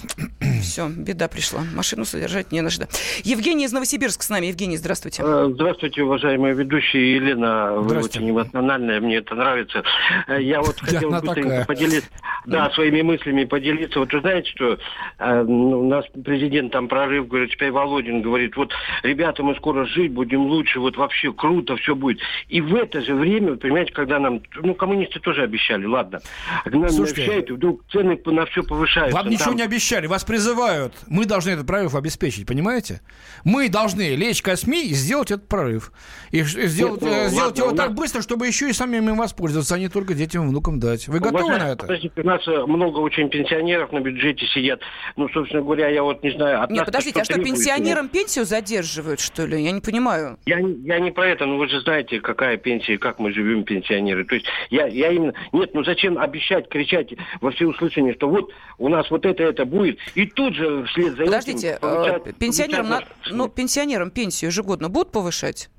Все, 0.62 0.88
беда 0.90 1.28
пришла. 1.28 1.62
Машину 1.76 2.06
содержать 2.06 2.52
не 2.52 2.62
на 2.62 2.70
что. 2.70 2.88
Евгений 3.24 3.66
из 3.66 3.72
Новосибирска 3.72 4.24
с 4.24 4.30
нами. 4.30 4.48
Евгений, 4.48 4.78
здравствуйте. 4.78 5.24
Э, 5.26 5.50
здравствуйте, 5.52 6.04
уважаемая 6.04 6.54
ведущая 6.54 7.16
Елена. 7.16 7.74
Вы 7.74 7.98
очень 7.98 8.30
эмоциональная, 8.30 9.00
мне 9.00 9.18
это 9.18 9.36
нравится. 9.36 9.84
Э, 10.28 10.42
я 10.42 10.62
вот 10.62 10.80
хотел 10.82 11.12
быстренько 11.12 11.66
поделиться, 11.68 12.10
да, 12.46 12.70
своими 12.72 13.02
мыслями 13.02 13.46
поделиться. 13.46 14.00
Вот 14.00 14.14
вы 14.14 14.22
знаете, 14.22 14.50
что 14.52 14.78
э, 15.20 15.44
ну, 15.44 15.82
у 15.82 15.88
нас 15.88 16.06
президент 16.24 16.72
там 16.72 16.88
прорыв, 16.88 17.28
говорит, 17.28 17.52
теперь 17.52 17.72
Володин 17.72 18.22
говорит, 18.22 18.56
вот, 18.56 18.72
ребята, 19.04 19.44
мы 19.44 19.56
скоро 19.56 19.86
жить 19.86 20.12
будем 20.12 20.42
лучше, 20.48 20.80
вот 20.80 20.98
вообще 20.98 21.32
круто 21.34 21.76
все 21.78 21.96
будет. 21.96 22.20
И 22.48 22.62
в 22.62 22.76
это 22.76 23.02
же 23.02 23.16
время, 23.16 23.56
понимаете, 23.56 23.94
когда 23.94 24.17
нам, 24.20 24.42
ну, 24.56 24.76
коммунисты 24.76 25.20
тоже 25.20 25.44
обещали, 25.44 25.86
ладно, 25.86 26.22
нам 26.66 26.90
Слушайте, 26.90 27.24
обещают, 27.24 27.50
и 27.50 27.54
вдруг 27.54 27.84
цены 27.92 28.20
на 28.26 28.46
все 28.46 28.64
повышаются. 28.64 29.16
Вам 29.16 29.26
там... 29.26 29.34
ничего 29.34 29.54
не 29.54 29.64
обещали, 29.64 30.08
вас 30.08 30.24
призывают. 30.24 30.94
Мы 31.08 31.26
должны 31.26 31.52
этот 31.52 31.68
прорыв 31.68 31.96
обеспечить, 31.96 32.46
понимаете? 32.46 33.02
Мы 33.44 33.70
должны 33.70 34.16
лечь 34.16 34.42
косми 34.42 34.84
и 34.86 34.94
сделать 34.94 35.32
этот 35.32 35.48
прорыв. 35.48 35.92
И 36.32 36.42
сделать, 36.44 37.02
Нет, 37.02 37.12
ну, 37.12 37.30
сделать 37.30 37.60
ладно, 37.60 37.62
его 37.62 37.72
так 37.72 37.94
быстро, 37.94 38.22
чтобы 38.22 38.48
еще 38.48 38.70
и 38.70 38.74
самим 38.74 39.10
им 39.10 39.18
воспользоваться, 39.18 39.76
а 39.76 39.80
не 39.80 39.90
только 39.90 40.14
детям 40.14 40.46
и 40.46 40.48
внукам 40.50 40.80
дать. 40.80 41.08
Вы 41.08 41.20
готовы 41.20 41.44
Уважаемый, 41.44 41.68
на 41.68 41.72
это? 41.74 41.82
Подождите, 41.82 42.22
у 42.22 42.26
нас 42.26 42.48
э, 42.48 42.66
много 42.66 43.00
очень 43.00 43.30
пенсионеров 43.30 43.92
на 43.92 44.00
бюджете 44.00 44.46
сидят. 44.48 44.82
Ну, 45.16 45.30
собственно 45.30 45.62
говоря, 45.62 45.90
я 45.90 46.04
вот 46.04 46.24
не 46.24 46.32
знаю... 46.32 46.64
От 46.64 46.72
Нет, 46.72 46.86
подождите, 46.86 47.22
а 47.22 47.24
что, 47.24 47.36
пенсионерам 47.36 48.10
пенсию 48.10 48.46
задерживают, 48.46 49.20
что 49.20 49.46
ли? 49.46 49.62
Я 49.62 49.72
не 49.72 49.82
понимаю. 49.82 50.38
Я, 50.46 50.60
я 50.60 51.00
не 51.00 51.12
про 51.12 51.28
это, 51.28 51.46
но 51.46 51.58
вы 51.58 51.68
же 51.68 51.82
знаете, 51.82 52.20
какая 52.20 52.58
пенсия 52.58 52.96
и 52.96 52.98
как 52.98 53.20
мы 53.20 53.32
живем, 53.32 53.64
пенсионеры. 54.08 54.26
То 54.26 54.36
есть 54.36 54.48
я, 54.70 54.88
я 54.88 55.12
именно... 55.12 55.34
Нет, 55.52 55.74
ну 55.74 55.84
зачем 55.84 56.18
обещать, 56.18 56.70
кричать 56.70 57.14
во 57.42 57.52
всеуслышание, 57.52 58.14
что 58.16 58.30
вот 58.30 58.52
у 58.78 58.90
нас 58.90 59.10
вот 59.12 59.26
это, 59.26 59.44
это 59.44 59.66
будет, 59.66 60.00
и 60.16 60.26
тут 60.26 60.56
же 60.56 60.86
вслед 60.86 61.16
за 61.16 61.26
Подождите, 61.26 61.68
этим... 61.70 61.80
Подождите, 61.82 62.30
э, 62.30 62.34
пенсионерам, 62.34 62.90
на... 62.90 63.04
ну, 63.32 63.50
пенсионерам 63.50 64.12
пенсию 64.12 64.50
ежегодно 64.50 64.90
будут 64.90 65.12
повышать? 65.12 65.70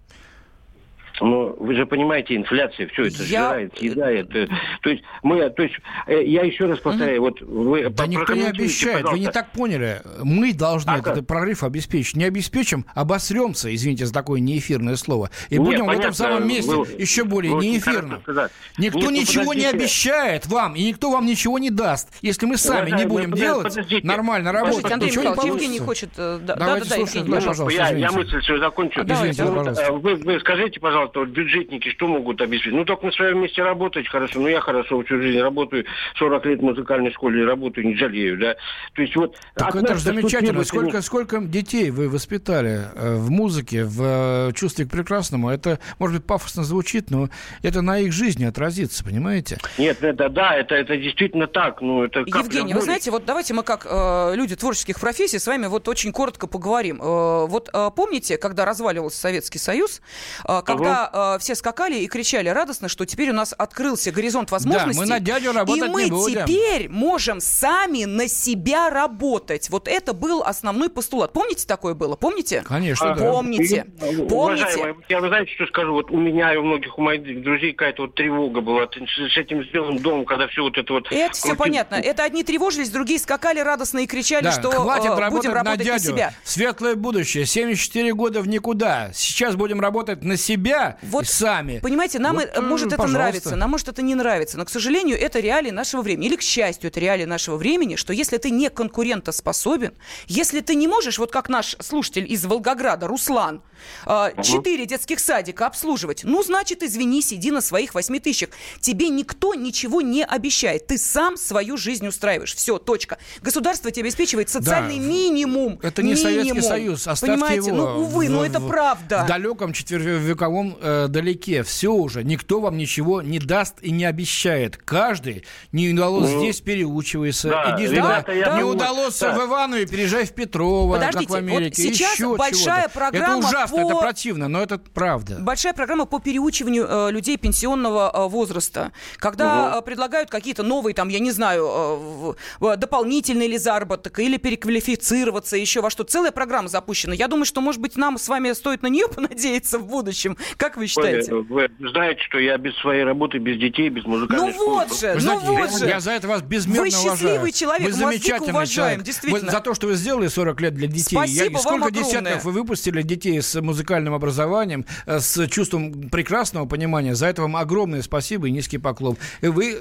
Но 1.20 1.54
вы 1.58 1.74
же 1.74 1.86
понимаете, 1.86 2.36
инфляция 2.36 2.88
все 2.88 3.06
это 3.06 3.22
я... 3.22 3.24
сжирает, 3.24 3.78
съедает. 3.78 4.34
Э, 4.34 4.48
то 4.82 4.90
есть 4.90 5.02
мы, 5.22 5.48
то 5.50 5.62
есть 5.62 5.74
э, 6.06 6.24
я 6.24 6.42
еще 6.42 6.66
раз 6.66 6.78
повторяю, 6.78 7.20
вот 7.20 7.40
вы 7.40 7.88
да 7.90 8.06
никто 8.06 8.34
не 8.34 8.44
обещает, 8.44 9.02
пожалуйста. 9.02 9.12
вы 9.12 9.18
не 9.18 9.32
так 9.32 9.52
поняли. 9.52 10.02
Мы 10.22 10.52
должны 10.52 10.90
а 10.90 10.98
этот 10.98 11.14
как? 11.14 11.26
прорыв 11.26 11.62
обеспечить. 11.62 12.16
Не 12.16 12.24
обеспечим, 12.24 12.84
обосремся, 12.94 13.74
извините 13.74 14.06
за 14.06 14.14
такое 14.14 14.40
неэфирное 14.40 14.96
слово, 14.96 15.30
и 15.48 15.54
Нет, 15.54 15.64
будем 15.64 15.86
понятно, 15.86 15.96
в 15.96 16.00
этом 16.00 16.12
самом 16.14 16.48
месте 16.48 16.74
вы, 16.74 16.86
еще 16.98 17.24
более 17.24 17.54
неэфирным. 17.54 18.22
Никто 18.26 18.48
Нет, 18.78 18.94
ну, 18.94 19.10
ничего 19.10 19.46
подождите. 19.46 19.66
не 19.66 19.66
обещает 19.66 20.46
вам, 20.46 20.74
и 20.74 20.84
никто 20.84 21.10
вам 21.10 21.26
ничего 21.26 21.58
не 21.58 21.70
даст. 21.70 22.08
Если 22.22 22.46
мы 22.46 22.56
сами 22.56 22.90
Уважаемые, 22.90 23.04
не 23.04 23.08
будем 23.08 23.32
делать, 23.32 23.68
подождите. 23.68 24.06
нормально 24.06 24.52
работать, 24.52 24.82
Подождите, 24.82 25.18
Андрей 25.18 25.30
Михайлович, 25.30 25.62
Евгений 25.62 25.78
хочет... 25.78 26.10
Да, 26.16 26.38
Давайте 26.38 26.88
да, 26.88 26.96
да, 26.96 26.96
слушаем, 26.96 27.26
да, 27.26 27.36
пожалуйста, 27.36 27.70
я, 27.70 27.90
я 27.90 28.12
мысль 28.12 28.42
свою 28.42 28.60
закончу. 28.60 29.02
Извините, 29.02 29.44
пожалуйста. 29.44 29.92
Вы, 29.92 30.14
вы 30.16 30.40
скажите, 30.40 30.80
пожалуйста, 30.80 31.07
пожалуйста, 31.08 31.20
вот 31.20 31.28
бюджетники 31.28 31.90
что 31.90 32.06
могут 32.06 32.40
обеспечить? 32.40 32.74
Ну, 32.74 32.84
только 32.84 33.06
на 33.06 33.12
своем 33.12 33.40
месте 33.40 33.62
работать 33.62 34.08
хорошо. 34.08 34.40
Ну, 34.40 34.48
я 34.48 34.60
хорошо 34.60 35.02
всю 35.02 35.20
жизнь 35.20 35.40
работаю, 35.40 35.84
40 36.18 36.46
лет 36.46 36.60
в 36.60 36.62
музыкальной 36.62 37.12
школе 37.12 37.44
работаю, 37.44 37.86
не 37.86 37.96
жалею, 37.96 38.38
да. 38.38 38.56
То 38.94 39.02
есть 39.02 39.16
вот... 39.16 39.36
Так 39.54 39.74
это 39.74 39.94
же 39.94 40.00
замечательно. 40.00 40.64
Сколько, 40.64 41.02
сколько 41.02 41.40
детей 41.40 41.90
вы 41.90 42.08
воспитали 42.08 42.80
э, 42.94 43.16
в 43.16 43.30
музыке, 43.30 43.84
в 43.84 44.48
э, 44.50 44.52
чувстве 44.54 44.84
к 44.84 44.90
прекрасному? 44.90 45.50
Это, 45.50 45.78
может 45.98 46.16
быть, 46.16 46.26
пафосно 46.26 46.64
звучит, 46.64 47.10
но 47.10 47.28
это 47.62 47.82
на 47.82 47.98
их 47.98 48.12
жизни 48.12 48.44
отразится, 48.44 49.04
понимаете? 49.04 49.58
Нет, 49.78 50.02
это 50.02 50.28
да, 50.28 50.54
это, 50.54 50.74
это 50.74 50.96
действительно 50.96 51.46
так. 51.46 51.80
Ну, 51.80 52.04
это 52.04 52.20
Евгений, 52.20 52.74
вы 52.74 52.82
знаете, 52.82 53.10
вот 53.10 53.24
давайте 53.24 53.54
мы 53.54 53.62
как 53.62 53.86
э, 53.88 54.34
люди 54.34 54.56
творческих 54.56 55.00
профессий 55.00 55.38
с 55.38 55.46
вами 55.46 55.66
вот 55.66 55.88
очень 55.88 56.12
коротко 56.12 56.46
поговорим. 56.46 57.00
Э, 57.00 57.46
вот 57.46 57.70
э, 57.72 57.90
помните, 57.94 58.36
когда 58.36 58.64
разваливался 58.64 59.18
Советский 59.18 59.58
Союз, 59.58 60.00
э, 60.46 60.62
когда 60.64 60.97
когда 60.98 61.34
э, 61.34 61.38
все 61.38 61.54
скакали 61.54 61.96
и 61.96 62.06
кричали 62.08 62.48
радостно, 62.48 62.88
что 62.88 63.04
теперь 63.04 63.30
у 63.30 63.34
нас 63.34 63.54
открылся 63.56 64.10
горизонт 64.10 64.50
возможностей. 64.50 64.94
Да, 64.94 65.00
мы 65.00 65.06
на 65.06 65.20
дядю 65.20 65.52
работать 65.52 65.88
и 65.88 65.92
мы 65.92 66.04
не 66.04 66.10
будем. 66.10 66.46
теперь 66.46 66.88
можем 66.88 67.40
сами 67.40 68.04
на 68.04 68.28
себя 68.28 68.90
работать. 68.90 69.70
Вот 69.70 69.88
это 69.88 70.12
был 70.12 70.42
основной 70.42 70.90
постулат. 70.90 71.32
Помните, 71.32 71.66
такое 71.66 71.94
было? 71.94 72.16
Помните? 72.16 72.64
Конечно, 72.66 73.12
а, 73.12 73.14
да. 73.14 73.32
Помните. 73.32 73.86
Помните. 73.98 74.34
Уважаемые, 74.34 74.96
я, 75.08 75.20
вы 75.20 75.28
знаете, 75.28 75.52
что 75.54 75.66
скажу? 75.66 75.92
Вот 75.92 76.10
у 76.10 76.16
меня 76.16 76.54
и 76.54 76.56
у 76.56 76.62
многих 76.62 76.98
у 76.98 77.02
моих 77.02 77.42
друзей 77.42 77.72
какая-то 77.72 78.02
вот 78.02 78.14
тревога 78.14 78.60
была 78.60 78.86
с 78.86 79.36
этим 79.36 79.64
сделанным 79.64 79.98
домом, 79.98 80.24
когда 80.24 80.48
все 80.48 80.62
вот 80.62 80.76
это 80.76 80.92
вот... 80.92 81.08
Это 81.10 81.32
все 81.32 81.54
понятно. 81.54 81.96
Это 81.96 82.24
одни 82.24 82.42
тревожились, 82.42 82.90
другие 82.90 83.18
скакали 83.18 83.60
радостно 83.60 83.98
и 83.98 84.06
кричали, 84.06 84.44
да, 84.44 84.52
что 84.52 84.70
хватит 84.70 85.06
э, 85.06 85.08
работать 85.08 85.32
будем 85.32 85.52
работать 85.52 85.78
на, 85.78 85.84
дядю. 85.84 85.92
на 85.92 85.98
себя. 85.98 86.34
Светлое 86.44 86.94
будущее. 86.94 87.46
74 87.46 88.14
года 88.14 88.40
в 88.40 88.48
никуда. 88.48 89.10
Сейчас 89.12 89.56
будем 89.56 89.80
работать 89.80 90.22
на 90.22 90.36
себя 90.36 90.87
вот, 91.02 91.26
сами. 91.26 91.80
Понимаете, 91.80 92.18
нам 92.18 92.36
вот, 92.36 92.62
может 92.62 92.92
это 92.92 93.06
нравится, 93.06 93.56
нам 93.56 93.70
может 93.70 93.88
это 93.88 94.02
не 94.02 94.14
нравится, 94.14 94.58
но, 94.58 94.64
к 94.64 94.70
сожалению, 94.70 95.18
это 95.18 95.40
реалии 95.40 95.70
нашего 95.70 96.02
времени. 96.02 96.26
Или, 96.26 96.36
к 96.36 96.42
счастью, 96.42 96.88
это 96.88 97.00
реалии 97.00 97.24
нашего 97.24 97.56
времени, 97.56 97.96
что 97.96 98.12
если 98.12 98.38
ты 98.38 98.50
не 98.50 98.70
конкурентоспособен, 98.70 99.94
если 100.26 100.60
ты 100.60 100.74
не 100.74 100.88
можешь, 100.88 101.18
вот 101.18 101.32
как 101.32 101.48
наш 101.48 101.76
слушатель 101.80 102.30
из 102.30 102.44
Волгограда, 102.44 103.06
Руслан, 103.06 103.62
а, 104.06 104.32
четыре 104.42 104.86
детских 104.86 105.20
садика 105.20 105.66
обслуживать, 105.66 106.24
ну, 106.24 106.42
значит, 106.42 106.82
извини, 106.82 107.22
сиди 107.22 107.50
на 107.50 107.60
своих 107.60 107.94
восьми 107.94 108.20
тысячах. 108.20 108.50
Тебе 108.80 109.08
никто 109.08 109.54
ничего 109.54 110.00
не 110.00 110.24
обещает. 110.24 110.86
Ты 110.86 110.98
сам 110.98 111.36
свою 111.36 111.76
жизнь 111.76 112.06
устраиваешь. 112.06 112.54
Все, 112.54 112.78
точка. 112.78 113.18
Государство 113.42 113.90
тебе 113.90 114.04
обеспечивает 114.04 114.48
социальный 114.48 114.98
да. 114.98 115.04
минимум. 115.04 115.78
Это 115.82 116.02
не 116.02 116.14
минимум. 116.14 116.22
Советский 116.22 116.60
Союз. 116.60 117.06
Оставьте 117.06 117.34
Понимаете? 117.34 117.66
Его 117.68 117.76
ну, 117.76 118.00
увы, 118.02 118.26
в, 118.26 118.30
но 118.30 118.44
это 118.44 118.60
правда. 118.60 119.24
В 119.24 119.28
далеком 119.28 119.72
четырехвековом 119.72 120.77
э, 120.80 121.06
далеке. 121.08 121.62
Все 121.62 121.92
уже. 121.92 122.24
Никто 122.24 122.60
вам 122.60 122.76
ничего 122.76 123.22
не 123.22 123.38
даст 123.38 123.76
и 123.82 123.90
не 123.90 124.04
обещает. 124.04 124.76
Каждый 124.76 125.44
не 125.72 125.90
удалось 125.90 126.30
ну, 126.30 126.40
здесь 126.40 126.60
переучивается. 126.60 127.48
Да, 127.48 127.76
Иди 127.76 127.88
сюда. 127.88 128.24
Да, 128.26 128.56
не 128.56 128.62
удалось 128.62 129.18
да. 129.18 129.38
в 129.38 129.46
Иванове, 129.46 129.86
переезжай 129.86 130.24
в 130.24 130.32
Петрово, 130.32 130.94
Подождите, 130.94 131.26
как 131.26 131.30
в 131.30 131.34
Америке. 131.34 131.82
Вот 131.82 131.94
сейчас 131.94 132.14
Еще 132.14 132.36
большая 132.36 132.88
программа 132.88 133.38
Это 133.38 133.48
ужасно, 133.48 133.76
по... 133.76 133.80
это 133.86 133.96
противно, 133.96 134.48
но 134.48 134.62
это 134.62 134.78
правда. 134.78 135.36
Большая 135.40 135.72
программа 135.72 136.04
по 136.04 136.18
переучиванию 136.18 136.86
э, 136.88 137.10
людей 137.10 137.36
пенсионного 137.36 138.10
э, 138.12 138.28
возраста. 138.28 138.92
Когда 139.16 139.68
угу. 139.68 139.78
э, 139.78 139.82
предлагают 139.82 140.30
какие-то 140.30 140.62
новые, 140.62 140.94
там, 140.94 141.08
я 141.08 141.18
не 141.18 141.30
знаю, 141.30 142.36
э, 142.60 142.76
дополнительный 142.76 143.46
или 143.46 143.56
заработок, 143.56 144.18
или 144.18 144.36
переквалифицироваться, 144.36 145.56
еще 145.56 145.80
во 145.80 145.90
что. 145.90 146.04
Целая 146.04 146.32
программа 146.32 146.68
запущена. 146.68 147.14
Я 147.14 147.28
думаю, 147.28 147.44
что, 147.44 147.60
может 147.60 147.80
быть, 147.80 147.96
нам 147.96 148.18
с 148.18 148.28
вами 148.28 148.52
стоит 148.52 148.82
на 148.82 148.88
нее 148.88 149.08
понадеяться 149.14 149.78
в 149.78 149.86
будущем. 149.86 150.36
Как 150.58 150.76
вы 150.76 150.88
считаете? 150.88 151.32
Вы, 151.32 151.42
вы 151.78 151.88
знаете, 151.90 152.20
что 152.28 152.38
я 152.40 152.58
без 152.58 152.76
своей 152.78 153.04
работы, 153.04 153.38
без 153.38 153.58
детей, 153.60 153.88
без 153.90 154.04
музыкальной 154.04 154.48
Ну 154.48 154.52
школы. 154.52 154.84
вот 154.88 154.98
же, 155.00 155.06
вы 155.06 155.14
ну 155.14 155.20
знаете, 155.20 155.46
вот 155.46 155.78
же. 155.78 155.86
Я 155.86 156.00
за 156.00 156.10
это 156.10 156.26
вас 156.26 156.42
безмерно 156.42 156.82
Вы 156.82 156.90
счастливый 156.90 157.34
уважаю. 157.36 157.52
человек, 157.52 157.86
вы 157.86 157.92
замечательный 157.92 158.50
уважаем, 158.50 158.66
человек. 158.88 159.02
действительно. 159.04 159.44
Вы, 159.46 159.50
за 159.52 159.60
то, 159.60 159.74
что 159.74 159.86
вы 159.86 159.94
сделали 159.94 160.26
40 160.26 160.60
лет 160.60 160.74
для 160.74 160.88
детей. 160.88 161.14
Спасибо 161.16 161.52
я, 161.52 161.58
сколько 161.60 161.82
вам 161.84 161.92
десятков 161.92 162.44
вы 162.44 162.50
выпустили 162.50 163.02
детей 163.02 163.40
с 163.40 163.60
музыкальным 163.60 164.14
образованием, 164.14 164.84
э, 165.06 165.20
с 165.20 165.46
чувством 165.46 166.08
прекрасного 166.10 166.66
понимания. 166.66 167.14
За 167.14 167.26
это 167.26 167.42
вам 167.42 167.56
огромное 167.56 168.02
спасибо 168.02 168.48
и 168.48 168.50
низкий 168.50 168.78
поклон. 168.78 169.16
Вы, 169.40 169.74
э, 169.74 169.78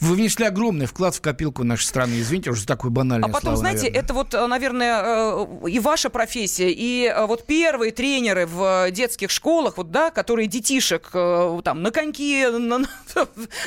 вы 0.00 0.14
внесли 0.16 0.46
огромный 0.46 0.86
вклад 0.86 1.14
в 1.14 1.20
копилку 1.20 1.62
нашей 1.62 1.84
страны. 1.84 2.14
Извините 2.18 2.50
уже 2.50 2.62
за 2.62 2.66
такое 2.66 2.90
банальное 2.90 3.28
А 3.28 3.32
потом, 3.32 3.42
слово, 3.54 3.56
знаете, 3.58 3.82
наверное. 3.82 4.02
это 4.02 4.14
вот, 4.14 4.32
наверное, 4.32 5.46
и 5.68 5.78
ваша 5.78 6.10
профессия, 6.10 6.72
и 6.72 7.08
вот 7.28 7.46
первые 7.46 7.92
тренеры 7.92 8.46
в 8.46 8.90
детских 8.90 9.30
школах, 9.30 9.59
вот, 9.76 9.90
да, 9.90 10.10
которые 10.10 10.46
детишек 10.46 11.10
там 11.10 11.82
на 11.82 11.90
коньки, 11.90 12.46
на, 12.46 12.78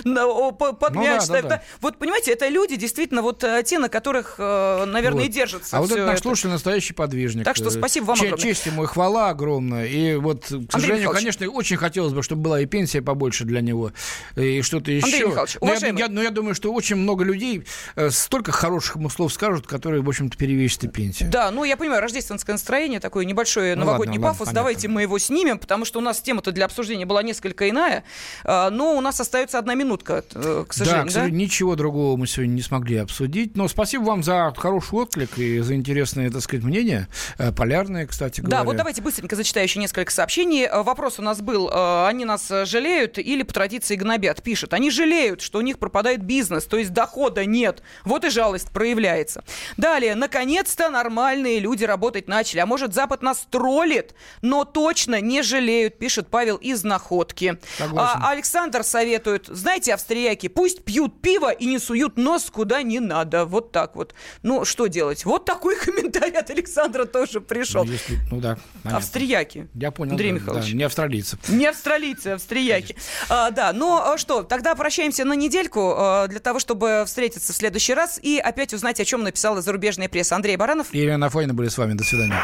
на, 0.03 0.51
под 0.51 0.95
ну, 0.95 1.01
мяч 1.01 1.27
да, 1.27 1.41
да, 1.41 1.47
да. 1.47 1.63
Вот, 1.82 1.97
понимаете, 1.97 2.32
это 2.32 2.47
люди 2.47 2.75
действительно 2.75 3.21
вот 3.21 3.43
те, 3.65 3.79
на 3.79 3.89
которых, 3.89 4.38
наверное, 4.38 5.21
вот. 5.21 5.25
и 5.25 5.27
держится 5.27 5.77
А 5.77 5.82
вот 5.82 5.91
это 5.91 6.06
наш 6.06 6.21
слушатель 6.21 6.49
настоящий 6.49 6.93
подвижник. 6.93 7.45
Так 7.45 7.56
что 7.56 7.69
спасибо 7.69 8.06
вам 8.06 8.19
огромное. 8.19 8.38
Честь 8.38 8.65
ему 8.65 8.84
и 8.84 8.88
хвала 8.88 9.29
огромная. 9.29 9.86
И 9.86 10.15
вот, 10.15 10.45
к 10.45 10.71
сожалению, 10.71 11.12
конечно, 11.12 11.47
очень 11.47 11.77
хотелось 11.77 12.13
бы, 12.13 12.23
чтобы 12.23 12.41
была 12.41 12.62
и 12.62 12.65
пенсия 12.65 13.01
побольше 13.01 13.45
для 13.45 13.62
него, 13.62 13.91
и 14.36 14.62
что-то 14.62 14.91
еще. 14.91 15.06
Андрей 15.06 15.25
Михайлович, 15.27 15.58
но 15.62 15.73
я, 15.73 15.93
я, 16.06 16.08
но 16.08 16.21
я 16.21 16.29
думаю, 16.29 16.56
что 16.56 16.73
очень 16.73 16.95
много 16.95 17.23
людей 17.23 17.65
э, 17.95 18.10
столько 18.10 18.51
хороших 18.51 18.95
ему 18.95 19.10
слов 19.10 19.34
скажут, 19.34 19.67
которые, 19.67 20.01
в 20.01 20.10
общем-то, 20.10 20.38
перевесят 20.38 20.84
и 20.84 20.88
пенсию. 20.88 21.29
Да, 21.29 21.51
ну 21.51 21.63
я 21.63 21.77
понимаю, 21.77 22.01
рождественское 22.01 22.53
настроение, 22.53 22.99
такое 22.99 23.25
небольшое 23.25 23.75
ну, 23.75 23.86
новогодний 23.86 24.17
ладно, 24.17 24.32
пафос. 24.32 24.47
Ладно, 24.47 24.62
Давайте 24.62 24.88
мы 24.88 25.01
его 25.01 25.17
снимем, 25.17 25.60
потому 25.60 25.83
что 25.86 26.00
у 26.00 26.02
нас 26.02 26.22
тема-то 26.22 26.52
для 26.52 26.65
обсуждения 26.65 27.06
была 27.06 27.24
несколько 27.24 27.69
иная. 27.69 28.04
А, 28.43 28.69
но 28.69 28.96
у 28.96 29.02
нас 29.02 29.19
остается 29.19 29.60
одна 29.60 29.76
минутка, 29.76 30.24
э, 30.34 30.65
к 30.67 30.74
сожалению. 30.74 31.06
Да, 31.06 31.10
к 31.10 31.12
сожалению, 31.12 31.39
да? 31.39 31.43
ничего 31.43 31.76
другого 31.76 32.17
мы 32.17 32.28
сегодня 32.28 32.54
не 32.54 32.62
смогли 32.62 32.98
обсудить. 32.98 33.56
Но 33.56 33.67
спасибо 33.67 34.04
вам 34.04 34.24
за 34.24 34.54
хороший 34.58 34.96
отклик 34.96 35.38
и 35.38 35.60
за 35.60 35.76
интересное, 35.76 36.30
так 36.30 36.41
сказать, 36.41 36.63
мнение. 36.63 37.08
Э, 37.38 37.52
полярное, 37.52 38.06
кстати 38.06 38.41
говоря. 38.41 38.60
Да, 38.60 38.63
вот 38.63 38.76
давайте 38.76 39.02
быстренько 39.02 39.36
зачитаю 39.36 39.65
еще 39.65 39.80
несколько 39.80 40.12
сообщений. 40.12 40.65
Э, 40.65 40.84
вопрос 40.84 41.19
у 41.19 41.22
нас 41.22 41.41
был, 41.41 41.69
они 41.74 42.26
нас 42.26 42.52
жалеют 42.65 43.17
или 43.17 43.43
по 43.43 43.54
традиции 43.54 43.96
гнобят? 43.96 44.41
Пишет, 44.41 44.74
они 44.74 44.91
жалеют, 44.91 45.41
что 45.41 45.60
у 45.60 45.62
них 45.62 45.80
пропадает 45.80 46.24
бизнес, 46.24 46.65
то 46.65 46.78
есть 46.78 46.91
дохода 46.91 47.46
нет. 47.46 47.82
Вот 48.06 48.24
и 48.26 48.30
жалость 48.30 48.69
проявляется. 48.72 49.43
Далее, 49.78 50.15
наконец-то 50.15 50.89
нормальные 50.89 51.60
люди 51.60 51.84
работать 51.84 52.28
начали. 52.28 52.60
А 52.60 52.65
может, 52.65 52.93
Запад 52.93 53.22
нас 53.22 53.48
троллит, 53.50 54.13
но 54.41 54.65
точно 54.65 55.22
не 55.22 55.41
жалеют 55.41 55.72
болеют, 55.73 55.97
пишет 55.97 56.27
Павел 56.29 56.57
из 56.57 56.83
Находки. 56.83 57.57
А, 57.79 58.29
Александр 58.29 58.83
советует, 58.83 59.47
знаете, 59.47 59.93
австрияки, 59.93 60.47
пусть 60.47 60.83
пьют 60.83 61.21
пиво 61.21 61.51
и 61.51 61.65
не 61.65 61.79
суют 61.79 62.17
нос 62.17 62.49
куда 62.51 62.83
не 62.83 62.99
надо. 62.99 63.45
Вот 63.45 63.71
так 63.71 63.95
вот. 63.95 64.13
Ну, 64.43 64.65
что 64.65 64.88
делать? 64.88 65.25
Вот 65.25 65.45
такой 65.45 65.75
комментарий 65.79 66.38
от 66.38 66.49
Александра 66.49 67.05
тоже 67.05 67.41
пришел. 67.41 67.83
Ну, 67.86 67.91
если, 67.91 68.19
ну 68.29 68.39
да. 68.39 68.57
Понятно. 68.83 68.97
Австрияки. 68.97 69.67
Я 69.73 69.91
понял. 69.91 70.12
Андрей 70.12 70.31
да, 70.31 70.36
Михайлович. 70.36 70.71
Да, 70.71 70.77
не 70.77 70.83
австралийцы. 70.83 71.38
Не 71.47 71.65
австралийцы, 71.67 72.27
австрияки. 72.27 72.95
А, 73.29 73.51
да, 73.51 73.73
ну 73.73 73.97
а 73.97 74.17
что, 74.17 74.43
тогда 74.43 74.75
прощаемся 74.75 75.25
на 75.25 75.33
недельку 75.33 75.95
а, 75.97 76.27
для 76.27 76.39
того, 76.39 76.59
чтобы 76.59 77.03
встретиться 77.05 77.53
в 77.53 77.55
следующий 77.55 77.93
раз 77.93 78.19
и 78.21 78.38
опять 78.38 78.73
узнать, 78.73 78.99
о 78.99 79.05
чем 79.05 79.23
написала 79.23 79.62
зарубежная 79.62 80.09
пресса. 80.09 80.36
Андрей 80.36 80.55
Баранов. 80.55 80.93
И 80.93 80.99
Ирина 80.99 81.29
Фойна 81.29 81.53
были 81.53 81.69
с 81.69 81.77
вами. 81.77 81.93
До 81.93 82.03
свидания. 82.03 82.36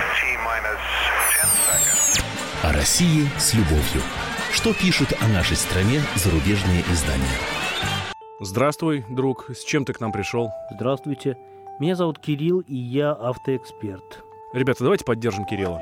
России 2.80 3.28
с 3.38 3.54
любовью. 3.56 4.02
Что 4.54 4.74
пишут 4.74 5.10
о 5.20 5.28
нашей 5.28 5.58
стране 5.58 6.00
зарубежные 6.16 6.82
издания? 6.90 7.38
Здравствуй, 8.40 9.04
друг. 9.10 9.50
С 9.50 9.66
чем 9.66 9.84
ты 9.84 9.92
к 9.92 10.00
нам 10.00 10.14
пришел? 10.14 10.50
Здравствуйте. 10.72 11.38
Меня 11.82 11.96
зовут 11.96 12.20
Кирилл, 12.20 12.62
и 12.62 12.76
я 12.78 13.12
автоэксперт. 13.12 14.24
Ребята, 14.54 14.86
давайте 14.86 15.04
поддержим 15.04 15.44
Кирилла. 15.44 15.82